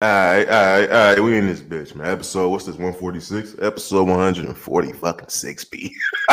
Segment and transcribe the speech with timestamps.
[0.00, 1.20] All right, all right, all right.
[1.20, 2.06] We in this bitch, man.
[2.06, 2.76] Episode, what's this?
[2.76, 3.56] 146?
[3.60, 5.92] Episode 140 fucking 6 B.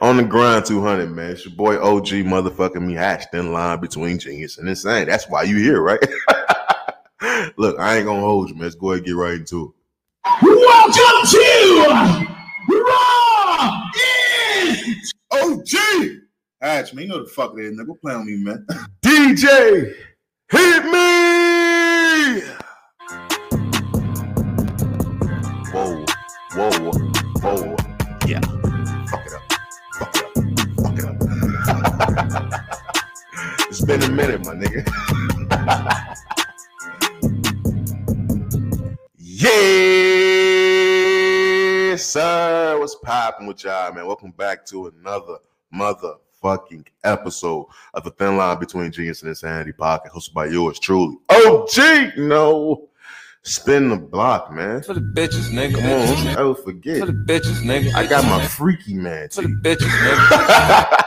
[0.00, 1.32] On the grind 200, man.
[1.32, 5.08] It's your boy OG motherfucking me hashed in line between genius and insane.
[5.08, 5.98] That's why you here, right?
[7.56, 8.62] Look, I ain't gonna hold you, man.
[8.62, 10.42] Let's go ahead and get right into it.
[10.44, 12.26] Welcome to
[12.78, 13.82] Raw
[14.68, 16.20] Is OG!
[16.60, 18.00] Hatch, man, you know the fuck is, nigga.
[18.00, 18.64] Play on me, man.
[19.02, 19.96] DJ,
[20.48, 21.29] hit me!
[26.52, 26.90] Whoa, whoa,
[27.42, 27.76] whoa.
[28.26, 28.40] Yeah.
[29.06, 29.42] Fuck it up.
[29.94, 30.34] Fuck it up.
[30.74, 31.04] Fuck it
[32.34, 32.52] up.
[33.68, 34.84] it's been a minute, my nigga.
[39.16, 39.54] yes,
[42.04, 42.76] sir.
[42.80, 44.08] What's popping with y'all, man?
[44.08, 45.36] Welcome back to another
[45.72, 51.16] motherfucking episode of the Thin Line Between Genius and Insanity podcast, hosted by yours truly.
[51.30, 52.89] OG, no.
[53.42, 54.82] Spin the block, man.
[54.82, 55.76] For the bitches, nigga.
[55.76, 57.00] Come on, don't you ever forget.
[57.00, 57.94] For the bitches, nigga.
[57.94, 59.30] I got my freaky man.
[59.30, 61.06] For the bitches, nigga.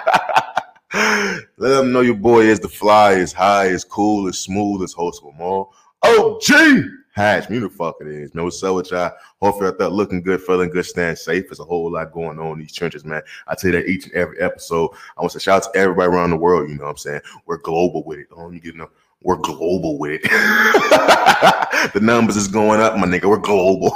[1.58, 4.94] Let them know your boy is the fly, is high, is cool, is smooth, is
[4.94, 5.74] host of them all.
[6.04, 6.86] OG!
[7.14, 8.32] Hatch, me the fuck it is.
[8.34, 9.12] What's up with y'all?
[9.40, 11.46] Hopefully, I thought looking good, feeling good, staying safe.
[11.46, 13.22] There's a whole lot going on in these trenches, man.
[13.48, 14.90] I tell you that each and every episode.
[15.16, 16.70] I want to shout out to everybody around the world.
[16.72, 17.22] You know what I'm saying?
[17.46, 18.28] We're global with it.
[18.36, 18.90] Oh, you get enough.
[19.24, 20.24] We're global with it.
[21.94, 23.30] the numbers is going up, my nigga.
[23.30, 23.94] We're global.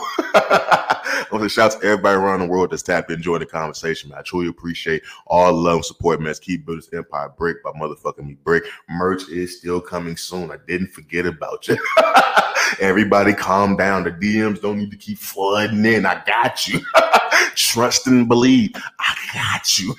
[1.29, 3.45] I want to shout out to everybody around the world that's tapped in, enjoy the
[3.45, 4.19] conversation, man.
[4.19, 6.27] I truly appreciate all love and support, man.
[6.27, 8.63] Let's keep building this empire brick by motherfucking me brick.
[8.89, 10.51] Merch is still coming soon.
[10.51, 11.77] I didn't forget about you.
[12.79, 14.05] Everybody calm down.
[14.05, 16.05] The DMs don't need to keep flooding in.
[16.05, 16.79] I got you.
[17.55, 18.71] Trust and believe.
[18.99, 19.93] I got you.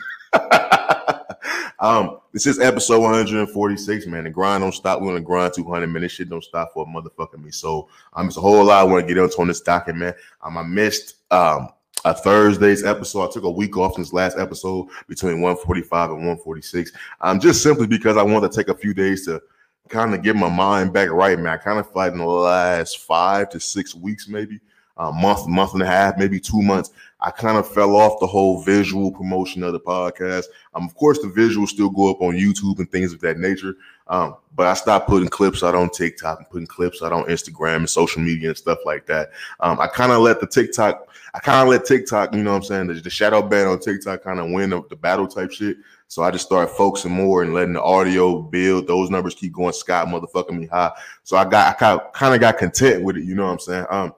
[1.78, 4.25] Um, this is episode 146, man.
[4.25, 5.00] The grind don't stop.
[5.00, 6.03] We're gonna grind 200, man.
[6.03, 7.50] This shit don't stop for a motherfucking me.
[7.50, 10.14] So um, it's a whole lot I want to get into on this docket, man.
[10.42, 11.69] Um, I missed um
[12.05, 13.28] a Thursday's episode.
[13.28, 16.93] I took a week off this last episode between 145 and 146.
[17.21, 19.43] Um, just simply because I wanted to take a few days to
[19.88, 21.53] kind of get my mind back right, man.
[21.53, 24.60] I kind of fight in the last five to six weeks, maybe
[24.98, 28.26] a month, month and a half, maybe two months, I kind of fell off the
[28.26, 30.47] whole visual promotion of the podcast.
[30.75, 33.76] Um, of course, the visuals still go up on YouTube and things of that nature.
[34.06, 37.76] Um, but I stopped putting clips out on TikTok and putting clips out on Instagram
[37.76, 39.31] and social media and stuff like that.
[39.60, 42.59] Um, I kind of let the TikTok, I kind of let TikTok, you know what
[42.59, 45.50] I'm saying, the, the shadow ban on TikTok kind of win the, the battle type
[45.50, 45.76] shit.
[46.06, 48.86] So I just started focusing more and letting the audio build.
[48.86, 50.92] Those numbers keep going Scott motherfucking me high.
[51.22, 53.25] So I got, I kind of got content with it.
[53.25, 53.86] You know what I'm saying?
[53.91, 54.15] Um,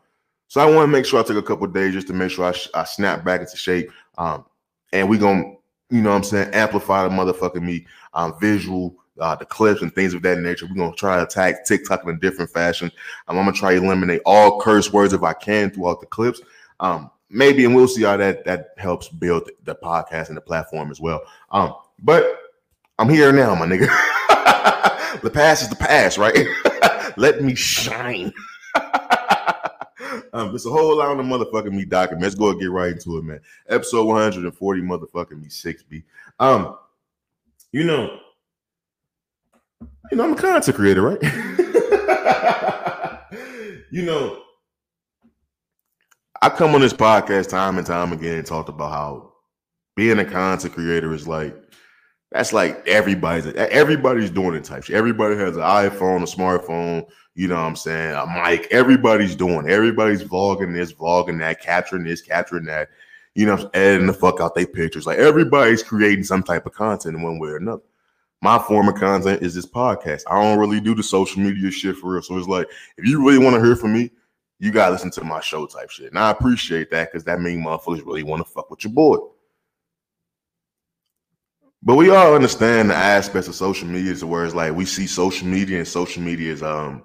[0.50, 2.46] so I want to make sure I take a couple days just to make sure
[2.46, 3.88] I, sh- I snap back into shape.
[4.18, 4.44] Um,
[4.92, 5.44] and we gonna,
[5.90, 9.94] you know what I'm saying, amplify the motherfucking me um, visual, uh, the clips and
[9.94, 10.66] things of that nature.
[10.66, 12.90] We're gonna try to attack TikTok in a different fashion.
[13.28, 16.40] Um, I'm gonna try to eliminate all curse words if I can throughout the clips.
[16.80, 20.90] Um, maybe, and we'll see how that that helps build the podcast and the platform
[20.90, 21.22] as well.
[21.52, 22.26] Um, but
[22.98, 23.86] I'm here now, my nigga.
[25.22, 26.44] the past is the past, right?
[27.16, 28.32] Let me shine.
[30.32, 32.22] Um, there's a whole lot the motherfucking me document.
[32.22, 33.40] Let's go and get right into it, man.
[33.68, 36.04] Episode 140, motherfucking me 6B.
[36.38, 36.76] Um,
[37.72, 38.18] you know,
[40.10, 41.22] you know, I'm a content creator, right?
[43.90, 44.42] you know,
[46.42, 49.32] I come on this podcast time and time again and talked about how
[49.96, 51.56] being a content creator is like
[52.32, 54.96] that's like everybody's everybody's doing it type shit.
[54.96, 57.06] Everybody has an iPhone, a smartphone,
[57.40, 58.68] you know what I'm saying, a mic.
[58.70, 59.66] Everybody's doing.
[59.66, 62.90] Everybody's vlogging this, vlogging that, capturing this, capturing that.
[63.34, 65.06] You know, editing the fuck out their pictures.
[65.06, 67.80] Like everybody's creating some type of content in one way or another.
[68.42, 70.24] My form of content is this podcast.
[70.30, 72.20] I don't really do the social media shit for real.
[72.20, 72.68] So it's like,
[72.98, 74.10] if you really want to hear from me,
[74.58, 76.10] you gotta listen to my show type shit.
[76.10, 79.16] And I appreciate that because that means motherfuckers really want to fuck with your boy.
[81.82, 85.06] But we all understand the aspects of social media to where it's like we see
[85.06, 87.04] social media and social media is um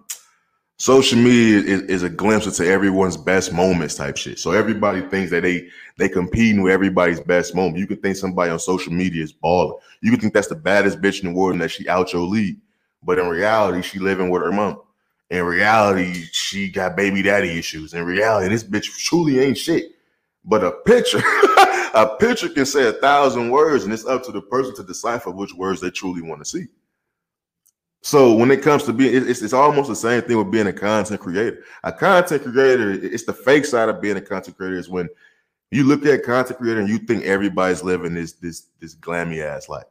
[0.78, 4.40] social media is, is a glimpse into everyone's best moments type shit.
[4.40, 7.78] So everybody thinks that they they competing with everybody's best moment.
[7.78, 9.78] You can think somebody on social media is balling.
[10.02, 12.24] You can think that's the baddest bitch in the world and that she out your
[12.24, 12.58] league.
[13.02, 14.82] But in reality, she living with her mom.
[15.30, 17.94] In reality, she got baby daddy issues.
[17.94, 19.92] In reality, this bitch truly ain't shit.
[20.44, 21.18] But a picture,
[21.94, 25.32] a picture can say a thousand words, and it's up to the person to decipher
[25.32, 26.68] which words they truly want to see.
[28.06, 30.74] So when it comes to being, it's, it's almost the same thing with being a
[30.74, 31.64] content creator.
[31.84, 35.10] A content creator, it's the fake side of being a content creator is when
[35.72, 39.70] you look at content creator and you think everybody's living this this this glammy ass
[39.70, 39.88] life.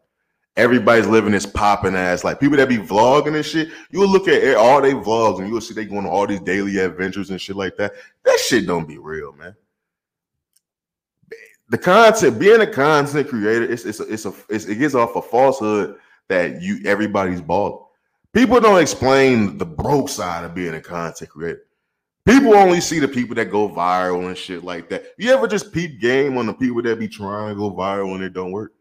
[0.56, 3.70] Everybody's living this popping ass like people that be vlogging and shit.
[3.90, 6.78] You'll look at all they vlogs and you'll see they going on all these daily
[6.78, 7.94] adventures and shit like that.
[8.25, 9.56] That shit don't be real, man.
[11.69, 15.16] The content, being a content creator, it's it's a, it's a it's, it gets off
[15.16, 15.96] a falsehood
[16.28, 17.83] that you everybody's balling.
[18.34, 21.62] People don't explain the broke side of being a content creator.
[22.26, 25.04] People only see the people that go viral and shit like that.
[25.16, 28.25] You ever just peep game on the people that be trying to go viral and
[28.25, 28.72] it don't work?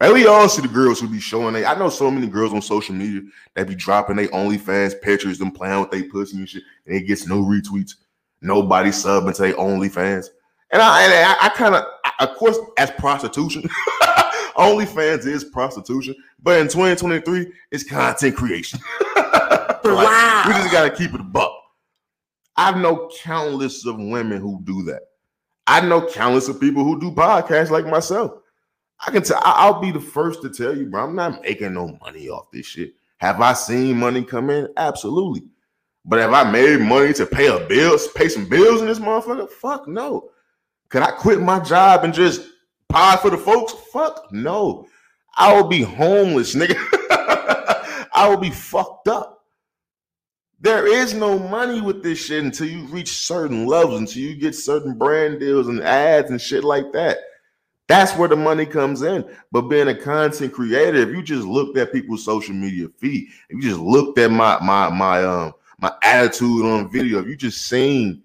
[0.00, 1.66] And we all see the girls who be showing they.
[1.66, 3.22] I know so many girls on social media
[3.54, 7.02] that be dropping their OnlyFans pictures, them playing with their pussy and shit, and it
[7.02, 7.96] gets no retweets.
[8.40, 10.28] Nobody subbing to their OnlyFans.
[10.72, 11.84] And I, and I, I kind of,
[12.18, 13.62] of course, as prostitution,
[14.56, 18.80] OnlyFans is prostitution, but in 2023, it's content creation.
[19.16, 20.44] like, Wow.
[20.46, 21.52] We just gotta keep it a buck.
[22.56, 25.02] I know countless of women who do that.
[25.66, 28.32] I know countless of people who do podcasts like myself.
[29.04, 29.40] I can tell.
[29.44, 31.04] I'll be the first to tell you, bro.
[31.04, 32.94] I'm not making no money off this shit.
[33.18, 34.68] Have I seen money come in?
[34.76, 35.42] Absolutely.
[36.04, 39.48] But have I made money to pay a bill, pay some bills in this motherfucker?
[39.48, 40.30] Fuck no.
[40.90, 42.42] Could I quit my job and just
[42.94, 43.74] pie for the folks?
[43.92, 44.86] Fuck no.
[45.36, 46.76] I will be homeless, nigga.
[48.14, 49.44] I will be fucked up.
[50.60, 54.54] There is no money with this shit until you reach certain levels, until you get
[54.54, 57.18] certain brand deals and ads and shit like that.
[57.88, 59.28] That's where the money comes in.
[59.50, 63.56] But being a content creator, if you just looked at people's social media feed, if
[63.56, 67.66] you just looked at my my my um my attitude on video, if you just
[67.66, 68.22] seen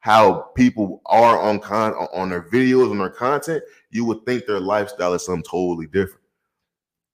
[0.00, 4.60] how people are on con on their videos and their content, you would think their
[4.60, 6.20] lifestyle is something totally different.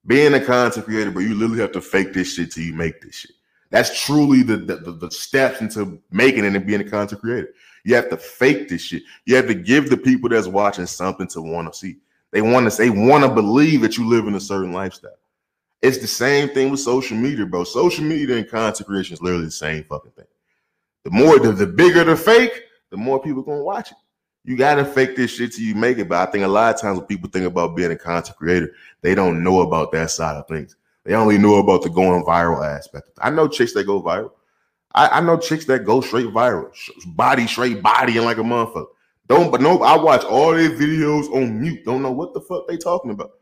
[0.07, 3.01] Being a content creator, but you literally have to fake this shit till you make
[3.01, 3.33] this shit.
[3.71, 7.49] That's truly the the, the, steps into making it and being a content creator.
[7.85, 9.03] You have to fake this shit.
[9.25, 11.97] You have to give the people that's watching something to want to see.
[12.31, 15.19] They want to they want to believe that you live in a certain lifestyle.
[15.83, 17.65] It's the same thing with social media, bro.
[17.65, 20.27] Social media and content creation is literally the same fucking thing.
[21.05, 23.97] The more the, the bigger the fake, the more people gonna watch it.
[24.47, 26.09] You gotta fake this shit till you make it.
[26.09, 28.73] But I think a lot of times when people think about being a content creator,
[29.03, 30.77] they don't know about that side of things.
[31.03, 33.11] They only know about the going viral aspect.
[33.19, 34.31] I know chicks that go viral.
[34.95, 36.71] I, I know chicks that go straight viral,
[37.09, 38.87] body straight body, and like a motherfucker.
[39.29, 41.85] Don't but no, I watch all their videos on mute.
[41.85, 43.33] Don't know what the fuck they talking about.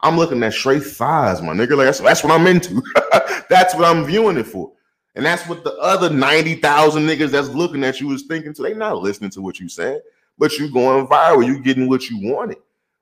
[0.00, 1.76] I'm looking at straight thighs, my nigga.
[1.76, 2.82] Like that's, that's what I'm into.
[3.50, 4.72] that's what I'm viewing it for.
[5.14, 8.62] And that's what the other 90,000 niggas that's looking at you is thinking too.
[8.62, 10.00] They not listening to what you saying,
[10.38, 11.46] but you going viral.
[11.46, 12.58] You getting what you wanted.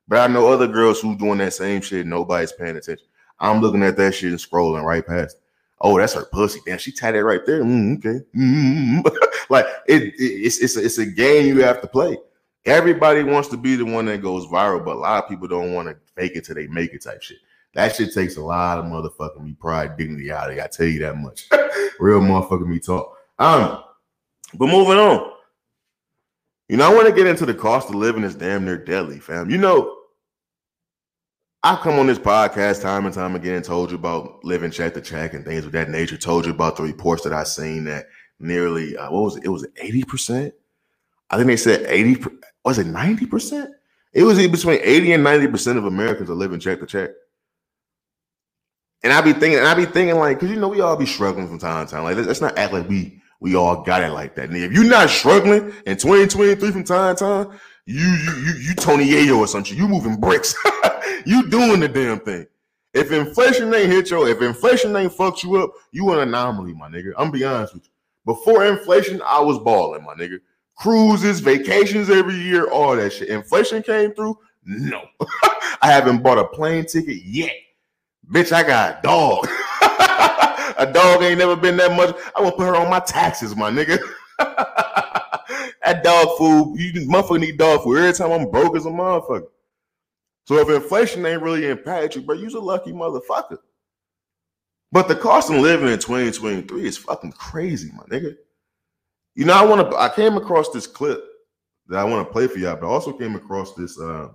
[0.06, 2.06] But I know other girls who doing that same shit.
[2.06, 3.06] Nobody's paying attention.
[3.40, 5.38] I'm looking at that shit and scrolling right past.
[5.80, 6.60] Oh, that's her pussy.
[6.64, 7.62] Damn, she tied that right there.
[7.62, 8.24] Mm, okay.
[8.36, 9.04] Mm.
[9.50, 12.16] like it, it- it's it's a, it's a game you have to play.
[12.66, 15.74] Everybody wants to be the one that goes viral, but a lot of people don't
[15.74, 17.36] want to fake it till they make it type shit.
[17.74, 20.62] That shit takes a lot of motherfucking me pride, dignity out of it.
[20.62, 21.48] I tell you that much.
[21.98, 23.14] Real motherfucking me talk.
[23.38, 23.82] Um,
[24.54, 25.32] but moving on.
[26.68, 29.20] You know, I want to get into the cost of living is damn near deadly,
[29.20, 29.50] fam.
[29.50, 29.98] You know,
[31.62, 34.94] I've come on this podcast time and time again and told you about living check
[34.94, 36.16] to check and things of that nature.
[36.16, 38.06] Told you about the reports that I seen that
[38.38, 39.44] nearly uh, what was it?
[39.44, 40.54] It was eighty percent.
[41.30, 42.22] I think they said eighty.
[42.64, 43.70] Was it ninety percent?
[44.12, 47.10] It was between eighty and ninety percent of Americans are living check to check.
[49.02, 51.04] And I be thinking, and I be thinking like, because you know we all be
[51.04, 52.04] struggling from time to time.
[52.04, 54.48] Like let's, let's not act like we we all got it like that.
[54.48, 58.74] And if you're not struggling in 2023 from time to time, you you you you
[58.74, 59.76] Tony Yayo or something.
[59.76, 60.54] You moving bricks.
[61.26, 62.46] you doing the damn thing.
[62.94, 66.88] If inflation ain't hit you, if inflation ain't fucked you up, you an anomaly, my
[66.88, 67.12] nigga.
[67.18, 67.90] I'm be honest with you.
[68.24, 70.38] Before inflation, I was balling, my nigga.
[70.76, 73.28] Cruises, vacations every year, all that shit.
[73.28, 74.38] Inflation came through.
[74.64, 75.02] No,
[75.82, 77.52] I haven't bought a plane ticket yet.
[78.30, 79.46] Bitch, I got a dog.
[80.78, 82.16] a dog ain't never been that much.
[82.34, 83.98] I want to put her on my taxes, my nigga.
[84.38, 89.48] that dog food, you motherfucker need dog food every time I'm broke as a motherfucker.
[90.46, 93.58] So if inflation ain't really impacted you, bro, you's a lucky motherfucker.
[94.92, 98.36] But the cost of living in 2023 is fucking crazy, my nigga.
[99.34, 99.96] You know, I want to.
[99.96, 101.24] I came across this clip
[101.88, 104.28] that I want to play for y'all, but I also came across this uh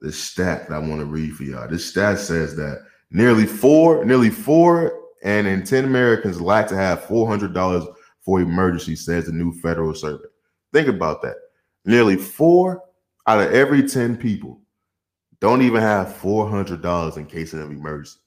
[0.00, 1.68] this stat that I want to read for y'all.
[1.68, 2.78] This stat says that
[3.10, 7.84] nearly four, nearly four, and in ten Americans lack to have four hundred dollars
[8.20, 10.24] for emergency, says the new federal survey.
[10.72, 11.36] Think about that.
[11.84, 12.82] Nearly four
[13.26, 14.60] out of every ten people
[15.40, 18.18] don't even have four hundred dollars in case of emergency.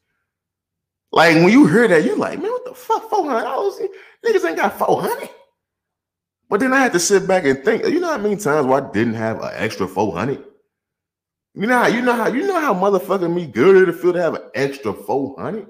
[1.11, 3.09] Like when you hear that, you're like, man, what the fuck?
[3.09, 3.79] Four hundred dollars?
[4.25, 5.29] Niggas ain't got four hundred.
[6.49, 7.85] But then I had to sit back and think.
[7.85, 10.43] You know how many times where I didn't have an extra four hundred?
[11.53, 14.21] You know how you know how you know how motherfucking me good it feel to
[14.21, 15.67] have an extra 400.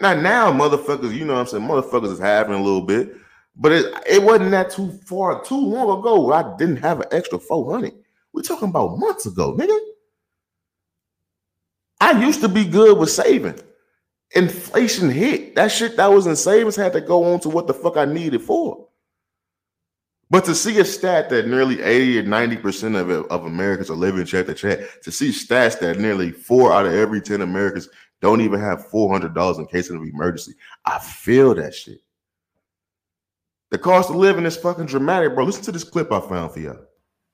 [0.00, 1.64] Now now motherfuckers, you know what I'm saying?
[1.64, 3.14] Motherfuckers is having a little bit,
[3.56, 6.32] but it, it wasn't that too far, too long ago.
[6.32, 7.92] I didn't have an extra 400.
[8.32, 9.78] We're talking about months ago, nigga.
[12.00, 13.60] I used to be good with saving.
[14.34, 15.54] Inflation hit.
[15.54, 18.04] That shit that was in savings had to go on to what the fuck I
[18.04, 18.88] needed for.
[20.34, 24.26] But to see a stat that nearly 80 or 90% of, of Americans are living
[24.26, 27.88] check to check, to see stats that nearly four out of every 10 Americans
[28.20, 30.54] don't even have $400 in case of an emergency,
[30.86, 32.00] I feel that shit.
[33.70, 35.44] The cost of living is fucking dramatic, bro.
[35.44, 36.80] Listen to this clip I found for you.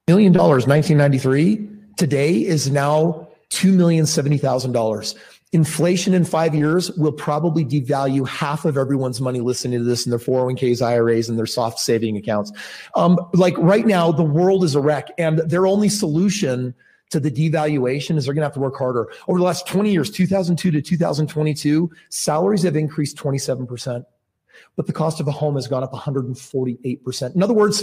[0.07, 1.69] Million dollars, 1993.
[1.97, 5.15] Today is now $2,070,000.
[5.53, 10.11] Inflation in five years will probably devalue half of everyone's money listening to this in
[10.11, 12.53] their 401ks, IRAs, and their soft saving accounts.
[12.95, 16.73] Um, like right now, the world is a wreck, and their only solution
[17.11, 19.09] to the devaluation is they're going to have to work harder.
[19.27, 24.05] Over the last 20 years, 2002 to 2022, salaries have increased 27%,
[24.77, 27.35] but the cost of a home has gone up 148%.
[27.35, 27.83] In other words,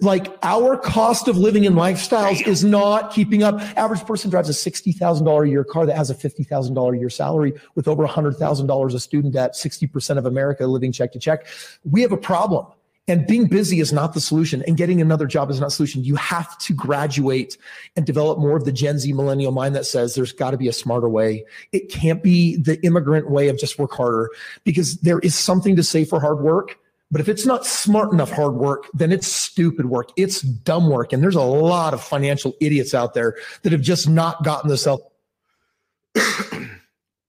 [0.00, 2.48] like our cost of living and lifestyles Damn.
[2.48, 3.60] is not keeping up.
[3.76, 7.52] Average person drives a $60,000 a year car that has a $50,000 a year salary
[7.74, 11.46] with over $100,000 of student debt, 60% of America living check to check.
[11.84, 12.66] We have a problem.
[13.08, 16.04] And being busy is not the solution, and getting another job is not the solution.
[16.04, 17.58] You have to graduate
[17.96, 20.68] and develop more of the Gen Z millennial mind that says there's got to be
[20.68, 21.44] a smarter way.
[21.72, 24.30] It can't be the immigrant way of just work harder
[24.62, 26.78] because there is something to say for hard work
[27.12, 30.08] but if it's not smart enough hard work, then it's stupid work.
[30.16, 31.12] It's dumb work.
[31.12, 34.86] And there's a lot of financial idiots out there that have just not gotten this
[34.86, 35.12] up.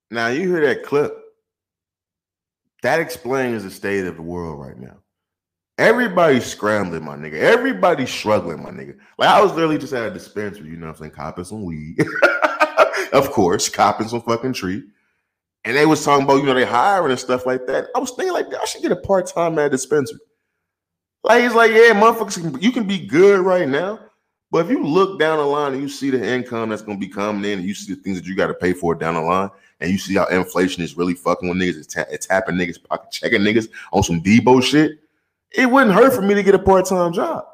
[0.10, 1.14] now you hear that clip.
[2.82, 4.98] That explains the state of the world right now.
[5.78, 7.40] Everybody's scrambling, my nigga.
[7.40, 8.98] Everybody's struggling, my nigga.
[9.18, 11.66] Like I was literally just at a dispensary, you know what I'm saying, copping some
[11.66, 11.98] weed.
[13.12, 14.84] of course, copping some fucking tree
[15.66, 17.88] and they was talking about, you know, they hiring and stuff like that.
[17.96, 20.20] I was thinking like, I should get a part time at dispensary.
[21.24, 24.00] Like he's like, yeah, motherfuckers, you can be good right now,
[24.52, 27.08] but if you look down the line and you see the income that's gonna be
[27.08, 29.22] coming in, and you see the things that you got to pay for down the
[29.22, 32.56] line, and you see how inflation is really fucking with niggas, it's, ta- it's tapping
[32.56, 35.00] niggas, pocket checking niggas on some Debo shit.
[35.52, 37.46] It wouldn't hurt for me to get a part time job.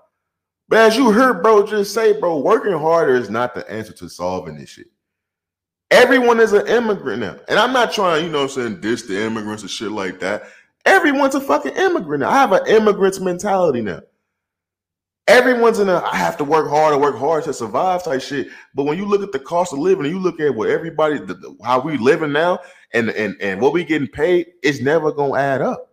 [0.68, 4.10] But as you heard, bro, just say, bro, working harder is not the answer to
[4.10, 4.88] solving this shit.
[5.92, 7.38] Everyone is an immigrant now.
[7.48, 10.44] And I'm not trying, you know I'm saying, diss the immigrants and shit like that.
[10.86, 12.30] Everyone's a fucking immigrant now.
[12.30, 14.02] I have an immigrant's mentality now.
[15.28, 18.48] Everyone's in a I have to work hard and work hard to survive type shit.
[18.74, 21.20] But when you look at the cost of living and you look at what everybody
[21.20, 22.60] the, how we living now
[22.96, 25.92] and, and and what we getting paid, it's never gonna add up.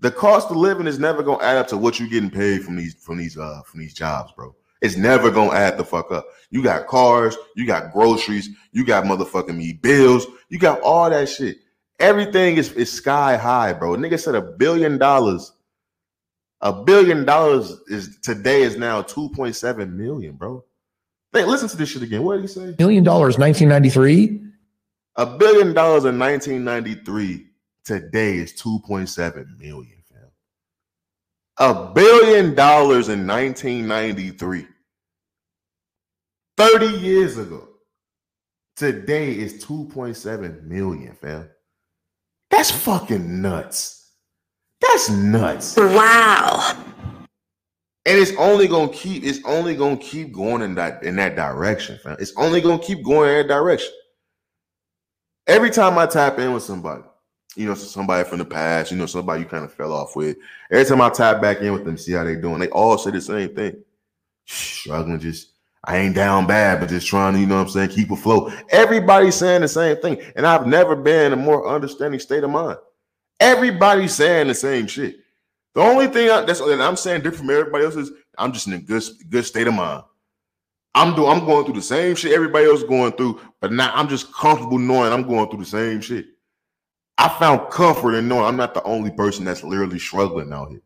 [0.00, 2.76] The cost of living is never gonna add up to what you're getting paid from
[2.76, 4.54] these from these uh from these jobs, bro.
[4.84, 6.26] It's never gonna add the fuck up.
[6.50, 11.30] You got cars, you got groceries, you got motherfucking me bills, you got all that
[11.30, 11.56] shit.
[11.98, 13.96] Everything is, is sky high, bro.
[13.96, 15.52] Nigga said a billion dollars.
[16.60, 20.62] A billion dollars is today is now 2.7 million, bro.
[21.32, 22.22] Hey, listen to this shit again.
[22.22, 22.72] What did he say?
[22.72, 24.38] Billion dollars, 1993.
[25.16, 27.46] A billion dollars in 1993
[27.86, 30.28] today is 2.7 million, fam.
[31.56, 34.66] A billion dollars in 1993
[36.56, 37.68] 30 years ago.
[38.76, 41.48] Today is 2.7 million, fam.
[42.50, 44.12] That's fucking nuts.
[44.80, 45.76] That's nuts.
[45.76, 46.76] Wow.
[48.06, 51.98] And it's only gonna keep it's only gonna keep going in that in that direction,
[52.02, 52.16] fam.
[52.18, 53.92] It's only gonna keep going in that direction.
[55.46, 57.02] Every time I tap in with somebody,
[57.56, 60.36] you know, somebody from the past, you know, somebody you kind of fell off with.
[60.70, 63.10] Every time I tap back in with them, see how they're doing, they all say
[63.10, 63.82] the same thing.
[64.46, 65.53] Struggling, just
[65.86, 68.52] I ain't down bad, but just trying to, you know what I'm saying, keep afloat.
[68.70, 70.20] Everybody's saying the same thing.
[70.34, 72.78] And I've never been in a more understanding state of mind.
[73.38, 75.16] Everybody's saying the same shit.
[75.74, 78.66] The only thing I, that's and I'm saying different from everybody else is I'm just
[78.66, 80.04] in a good, good state of mind.
[80.94, 84.08] I'm doing I'm going through the same shit everybody else going through, but now I'm
[84.08, 86.26] just comfortable knowing I'm going through the same shit.
[87.18, 90.82] I found comfort in knowing I'm not the only person that's literally struggling out here.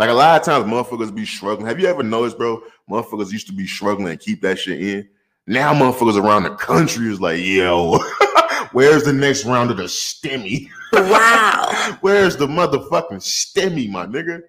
[0.00, 1.66] Like a lot of times, motherfuckers be struggling.
[1.66, 2.62] Have you ever noticed, bro?
[2.88, 5.06] Motherfuckers used to be struggling and keep that shit in.
[5.46, 7.98] Now, motherfuckers around the country is like, yo,
[8.72, 10.68] where's the next round of the stimmy?
[10.94, 11.98] Wow.
[12.00, 14.40] where's the motherfucking stimmy, my nigga?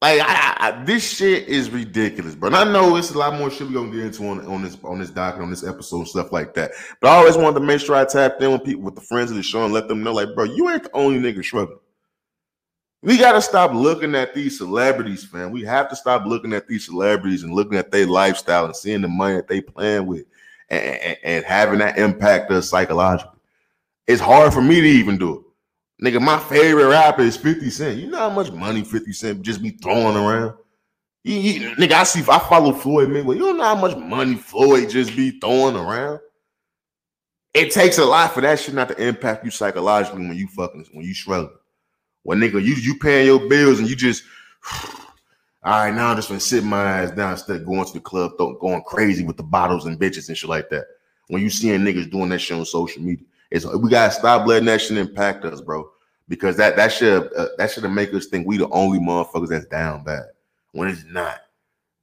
[0.00, 2.46] Like I, I, this shit is ridiculous, bro.
[2.46, 4.78] And I know it's a lot more shit we gonna get into on, on this
[4.82, 6.70] on this docket on this episode stuff like that.
[7.02, 9.30] But I always wanted to make sure I tapped in with people with the friends
[9.30, 11.80] of the show and let them know, like, bro, you ain't the only nigga struggling.
[13.02, 15.50] We gotta stop looking at these celebrities, fam.
[15.50, 19.00] We have to stop looking at these celebrities and looking at their lifestyle and seeing
[19.00, 20.26] the money that they playing with
[20.68, 23.38] and, and, and having that impact us psychologically.
[24.06, 25.44] It's hard for me to even do it.
[26.04, 27.98] Nigga, my favorite rapper is 50 Cent.
[27.98, 30.54] You know how much money 50 Cent just be throwing around?
[31.26, 33.34] Nigga, I see if I follow Floyd Mayweather.
[33.34, 36.20] You don't know how much money Floyd just be throwing around.
[37.52, 40.86] It takes a lot for that shit not to impact you psychologically when you fucking
[40.92, 41.56] when you struggling.
[42.22, 44.22] When nigga, you you paying your bills and you just
[45.62, 48.00] all right, now I'm just gonna sit my ass down instead of going to the
[48.00, 50.86] club, th- going crazy with the bottles and bitches and shit like that.
[51.28, 54.66] When you seeing niggas doing that shit on social media, it's we gotta stop letting
[54.66, 55.90] that shit impact us, bro.
[56.28, 59.66] Because that that should uh, that should make us think we the only motherfuckers that's
[59.66, 60.24] down bad
[60.72, 61.40] when it's not.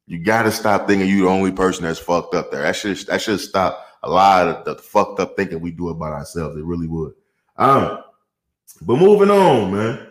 [0.06, 2.62] You gotta stop thinking you the only person that's fucked up there.
[2.62, 6.14] That should that should stop a lot of the fucked up thinking we do about
[6.14, 6.58] ourselves.
[6.58, 7.14] It really would.
[7.58, 8.04] Um,
[8.82, 10.07] but moving on, man.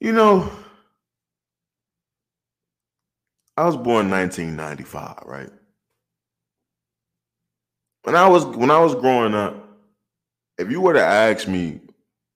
[0.00, 0.50] You know,
[3.58, 5.50] I was born in 1995, right?
[8.04, 9.54] When I was when I was growing up,
[10.58, 11.80] if you were to ask me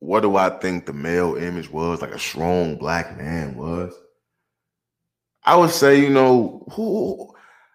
[0.01, 3.95] what do I think the male image was, like a strong black man was,
[5.45, 7.35] I would say, you know, who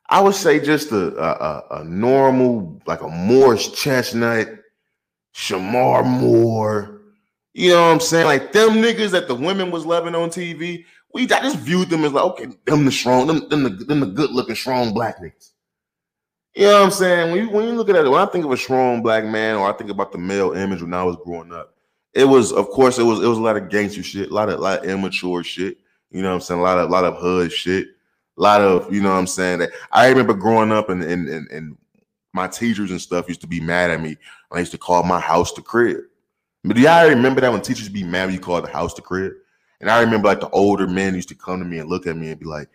[0.10, 1.32] I would say just a a,
[1.80, 4.48] a- a normal, like a Morris Chestnut,
[5.36, 6.95] Shemar Moore.
[7.58, 8.26] You know what I'm saying?
[8.26, 10.84] Like them niggas that the women was loving on TV.
[11.14, 14.02] We I just viewed them as like, okay, them the strong, them, them the them
[14.02, 15.52] the good looking strong black niggas.
[16.54, 17.32] You know what I'm saying?
[17.32, 19.56] When you when you look at it, when I think of a strong black man,
[19.56, 21.76] or I think about the male image when I was growing up,
[22.14, 24.50] it was, of course, it was it was a lot of gangster shit, a lot
[24.50, 25.78] of a lot of immature shit.
[26.12, 26.60] You know what I'm saying?
[26.60, 27.88] A lot of a lot of hood shit,
[28.38, 29.60] a lot of you know what I'm saying.
[29.60, 31.78] That I remember growing up and and and, and
[32.34, 34.18] my teachers and stuff used to be mad at me
[34.52, 36.04] I used to call my house the crib.
[36.66, 39.34] But do y'all remember that when teachers be mad you call the house the crib?
[39.82, 42.18] And I remember like the older men used to come to me and look at
[42.18, 42.70] me and be like,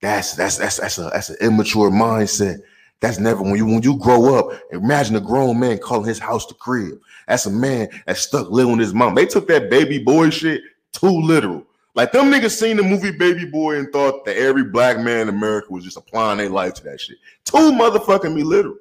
[0.00, 2.60] "That's that's that's that's a that's an immature mindset.
[3.00, 4.58] That's never when you when you grow up.
[4.72, 6.98] Imagine a grown man calling his house the crib.
[7.28, 9.14] That's a man that's stuck living with his mom.
[9.14, 10.62] They took that baby boy shit
[10.92, 11.66] too literal.
[11.94, 15.28] Like them niggas seen the movie Baby Boy and thought that every black man in
[15.30, 17.16] America was just applying their life to that shit.
[17.44, 18.76] Too motherfucking me literal.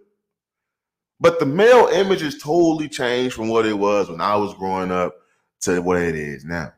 [1.19, 4.91] But the male image has totally changed from what it was when I was growing
[4.91, 5.15] up
[5.61, 6.73] to what it is now.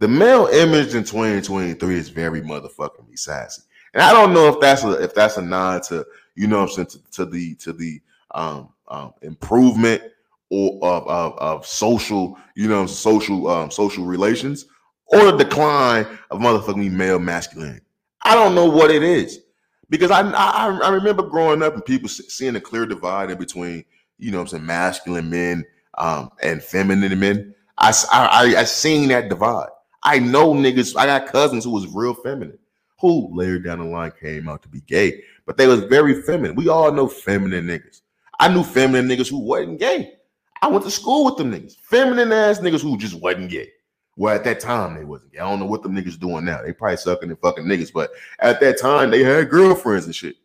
[0.00, 3.62] The male image in 2023 is very motherfucking sassy.
[3.92, 6.68] And I don't know if that's a if that's a nod to, you know I'm
[6.68, 8.00] saying, to, to the to the
[8.32, 10.02] um, um improvement
[10.50, 14.66] or of, of, of social, you know, social um social relations
[15.06, 17.84] or the decline of motherfucking male masculinity.
[18.22, 19.43] I don't know what it is
[19.90, 23.84] because I I, I remember growing up and people seeing a clear divide in between,
[24.18, 25.64] you know, I'm saying masculine men
[25.98, 27.54] um, and feminine men.
[27.78, 29.68] I, I I seen that divide.
[30.02, 30.96] I know niggas.
[30.96, 32.58] I got cousins who was real feminine,
[33.00, 36.56] who later down the line came out to be gay, but they was very feminine.
[36.56, 38.02] We all know feminine niggas.
[38.38, 40.14] I knew feminine niggas who wasn't gay.
[40.62, 43.70] I went to school with them niggas, feminine ass niggas who just wasn't gay.
[44.16, 45.32] Well, at that time they wasn't.
[45.34, 46.62] I don't know what them niggas doing now.
[46.62, 50.36] They probably sucking and fucking niggas, but at that time they had girlfriends and shit.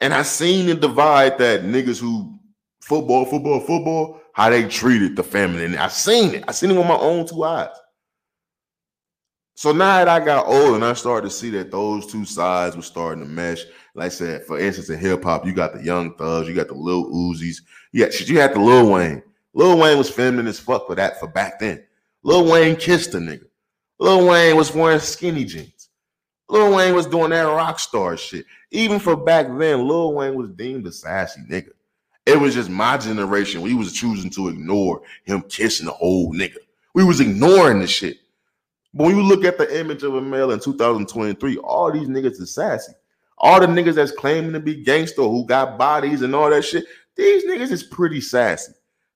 [0.00, 2.38] And I seen the divide that niggas who
[2.80, 5.76] football, football, football, how they treated the feminine.
[5.76, 6.44] I seen it.
[6.48, 7.68] I seen it with my own two eyes.
[9.54, 12.74] So now that I got old and I started to see that those two sides
[12.74, 13.64] were starting to mesh.
[13.94, 16.66] Like I said, for instance, in hip hop, you got the young thugs, you got
[16.66, 17.58] the Lil Uzis,
[17.92, 19.22] yeah, shit, you had the Lil Wayne.
[19.54, 21.82] Lil Wayne was feminine as fuck for that for back then.
[22.24, 23.46] Lil Wayne kissed a nigga.
[23.98, 25.88] Lil Wayne was wearing skinny jeans.
[26.48, 28.44] Lil Wayne was doing that rock star shit.
[28.72, 31.70] Even for back then, Lil Wayne was deemed a sassy nigga.
[32.26, 33.60] It was just my generation.
[33.60, 36.56] We was choosing to ignore him kissing the whole nigga.
[36.94, 38.18] We was ignoring the shit.
[38.92, 42.40] But when you look at the image of a male in 2023, all these niggas
[42.40, 42.92] is sassy.
[43.38, 46.84] All the niggas that's claiming to be gangster who got bodies and all that shit,
[47.16, 48.72] these niggas is pretty sassy.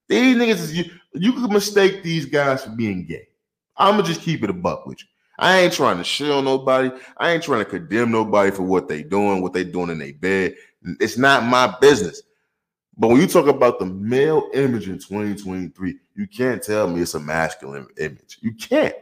[0.08, 3.28] These niggas is you, you could mistake these guys for being gay.
[3.76, 5.08] I'ma just keep it a buck with you.
[5.38, 6.90] I ain't trying to shit on nobody.
[7.16, 10.12] I ain't trying to condemn nobody for what they doing, what they doing in their
[10.14, 10.56] bed.
[11.00, 12.22] It's not my business.
[12.96, 17.14] But when you talk about the male image in 2023, you can't tell me it's
[17.14, 18.38] a masculine image.
[18.40, 18.94] You can't.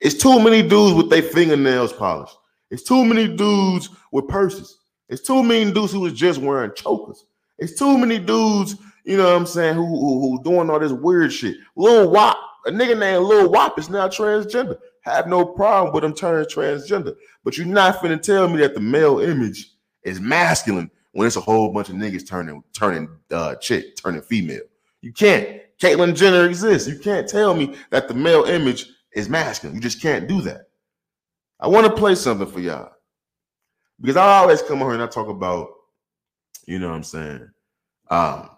[0.00, 2.36] It's too many dudes with their fingernails polished.
[2.70, 4.78] It's too many dudes with purses.
[5.08, 7.24] It's too many dudes who was just wearing chokers.
[7.58, 10.92] It's too many dudes, you know what I'm saying, who who, who doing all this
[10.92, 11.56] weird shit.
[11.76, 14.78] Lil Wop, a nigga named Lil Wop is now transgender.
[15.02, 17.14] Have no problem with him turning transgender.
[17.44, 19.72] But you're not finna tell me that the male image
[20.04, 24.62] is masculine when it's a whole bunch of niggas turning turning uh chick, turning female.
[25.00, 26.88] You can't Caitlyn Jenner exists.
[26.88, 29.74] You can't tell me that the male image is masculine.
[29.74, 30.68] You just can't do that.
[31.58, 32.92] I want to play something for y'all
[34.00, 35.68] because I always come on here and I talk about,
[36.66, 37.48] you know what I'm saying,
[38.10, 38.50] um,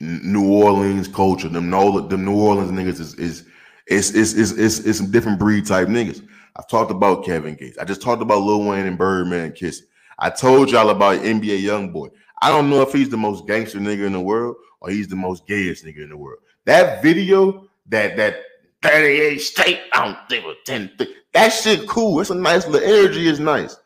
[0.00, 1.48] New Orleans culture.
[1.48, 3.44] Them, Nol- them New Orleans niggas is is
[3.86, 6.26] is is is is, is some different breed type niggas.
[6.56, 7.78] I've talked about Kevin Gates.
[7.78, 9.86] I just talked about Lil Wayne and Birdman kissing.
[10.18, 12.10] I told y'all about NBA YoungBoy.
[12.42, 15.16] I don't know if he's the most gangster nigga in the world or he's the
[15.16, 16.40] most gayest nigga in the world.
[16.66, 18.36] That video, that that
[18.82, 20.92] 38 state, I don't think it 10.
[21.32, 22.20] That shit cool.
[22.20, 23.76] It's a nice little energy, is nice.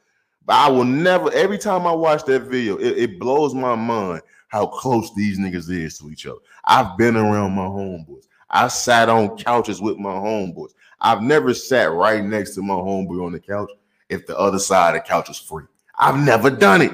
[0.44, 4.22] But I will never, every time I watch that video, it, it blows my mind
[4.48, 6.38] how close these niggas is to each other.
[6.64, 8.26] I've been around my homeboys.
[8.50, 10.72] I sat on couches with my homeboys.
[11.00, 13.70] I've never sat right next to my homeboy on the couch
[14.08, 15.64] if the other side of the couch is free.
[15.98, 16.92] I've never done it.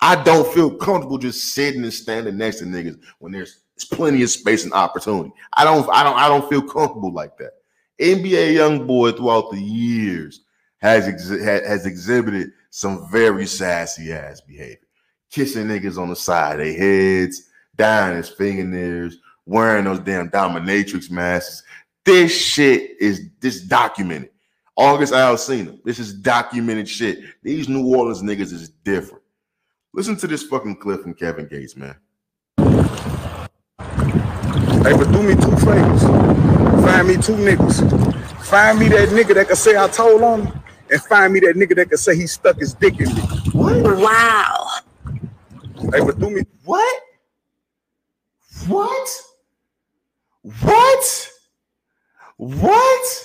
[0.00, 4.30] I don't feel comfortable just sitting and standing next to niggas when there's, plenty of
[4.30, 5.30] space and opportunity.
[5.52, 7.52] I don't, I don't, I don't feel comfortable like that.
[8.00, 10.40] NBA YoungBoy throughout the years
[10.78, 14.85] has has exhibited some very sassy ass behavior,
[15.30, 21.10] kissing niggas on the side of their heads, down his fingernails, wearing those damn dominatrix
[21.10, 21.62] masks.
[22.04, 24.30] This shit is this documented.
[24.76, 27.20] August Alsina, this is documented shit.
[27.42, 29.22] These New Orleans niggas is different.
[29.94, 31.96] Listen to this fucking clip from Kevin Gates, man.
[32.58, 32.74] Hey,
[34.92, 36.02] but do me two favors.
[36.84, 38.44] Find me two niggas.
[38.44, 41.56] Find me that nigga that can say I told on him, and find me that
[41.56, 43.22] nigga that can say he stuck his dick in me.
[43.54, 44.65] Wow.
[45.92, 47.02] Hey, but do me What?
[48.66, 49.08] What?
[50.62, 51.30] What?
[52.36, 53.24] What?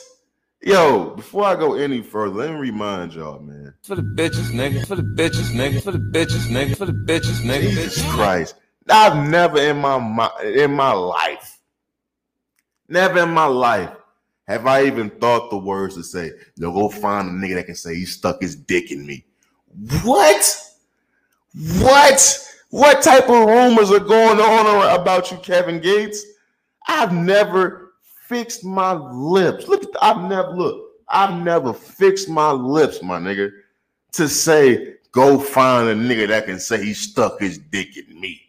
[0.61, 3.73] Yo, before I go any further, let me remind y'all, man.
[3.83, 4.85] For the bitches, nigga.
[4.85, 5.81] For the bitches, nigga.
[5.81, 6.77] For the bitches, nigga.
[6.77, 7.71] For the bitches, nigga.
[7.71, 8.55] Jesus Christ.
[8.89, 11.59] I've never in my mi- in my life,
[12.87, 13.91] never in my life
[14.47, 17.75] have I even thought the words to say, yo, go find a nigga that can
[17.75, 19.25] say he stuck his dick in me.
[20.03, 20.61] What?
[21.79, 22.50] What?
[22.71, 26.25] What type of rumors are going on about you, Kevin Gates?
[26.87, 27.91] I've never
[28.27, 29.67] fixed my lips.
[29.67, 30.91] Look, the, I've never look.
[31.09, 33.51] I've never fixed my lips, my nigga,
[34.13, 38.41] to say go find a nigga that can say he stuck his dick in me.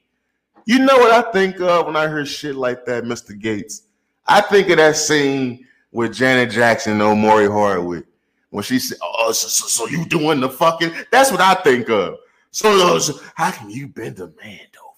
[0.66, 3.36] You know what I think of when I hear shit like that, Mr.
[3.36, 3.82] Gates?
[4.28, 8.04] I think of that scene with Janet Jackson and Omari Hardwick
[8.50, 11.90] when she said, "Oh, so, so, so you doing the fucking?" That's what I think
[11.90, 12.18] of.
[12.52, 14.92] So, so how can you bend a man over?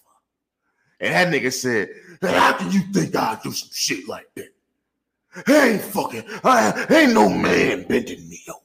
[1.01, 1.89] And that nigga said,
[2.21, 4.53] "How can you think I do some shit like that?
[5.49, 8.61] Ain't fucking, I ain't no man bending me over."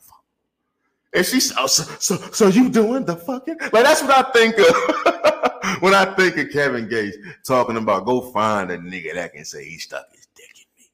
[1.13, 3.57] And she said, oh, so, so, so you doing the fucking?
[3.59, 8.21] Like that's what I think of when I think of Kevin Gates talking about go
[8.31, 10.85] find a nigga that can say he stuck his dick in me.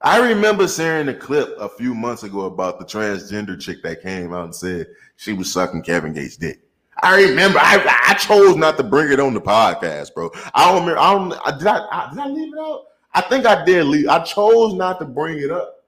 [0.00, 4.32] I remember seeing a clip a few months ago about the transgender chick that came
[4.32, 6.63] out and said she was sucking Kevin Gates' dick.
[7.02, 7.58] I remember.
[7.60, 10.30] I, I chose not to bring it on the podcast, bro.
[10.54, 11.00] I don't remember.
[11.00, 11.32] I don't.
[11.44, 12.84] I, did I, I did I leave it out?
[13.12, 14.08] I think I did leave.
[14.08, 15.84] I chose not to bring it up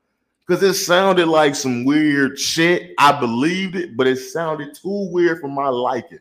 [0.46, 2.92] because it sounded like some weird shit.
[2.98, 6.20] I believed it, but it sounded too weird for my liking.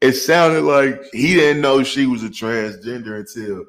[0.00, 3.66] It sounded like he didn't know she was a transgender until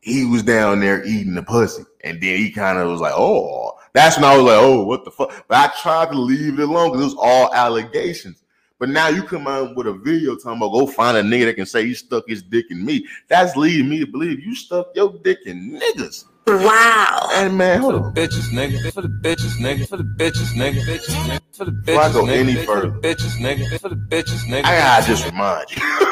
[0.00, 1.84] he was down there eating the pussy.
[2.04, 5.04] And then he kind of was like, oh, that's when I was like, oh, what
[5.04, 5.46] the fuck?
[5.48, 8.44] But I tried to leave it alone because it was all allegations.
[8.78, 11.54] But now you come out with a video talking about go find a nigga that
[11.54, 13.06] can say he stuck his dick in me.
[13.28, 16.26] That's leading me to believe you stuck your dick in niggas.
[16.46, 17.28] Wow.
[17.32, 18.92] And man, For hold the bitches, nigga.
[18.92, 19.88] For the bitches, nigga.
[19.88, 20.80] For the bitches, nigga.
[20.84, 21.40] Bitches, nigga.
[21.52, 22.36] For the Before I bitches, go nigga.
[22.38, 22.90] any For further.
[22.90, 23.80] the bitches, nigga.
[23.80, 24.64] For the bitches, nigga.
[24.64, 25.82] I gotta just remind you.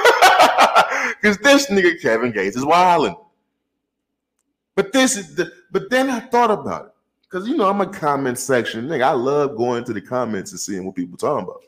[1.21, 3.17] Because this nigga Kevin Gates is wilding.
[4.75, 6.93] But this is the but then I thought about it.
[7.23, 9.03] Because you know, I'm a comment section nigga.
[9.05, 11.63] I love going to the comments and seeing what people talking about.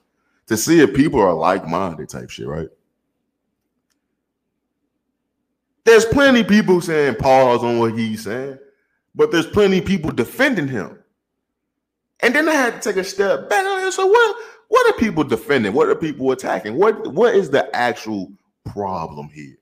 [0.48, 2.68] To see if people are like-minded type shit, right?
[5.84, 8.58] There's plenty people saying pause on what he's saying,
[9.14, 10.98] but there's plenty people defending him.
[12.20, 13.64] And then I had to take a step back.
[13.64, 14.36] and So what?
[14.68, 15.72] What are people defending?
[15.72, 16.76] What are people attacking?
[16.76, 18.32] What What is the actual
[18.64, 19.56] problem here?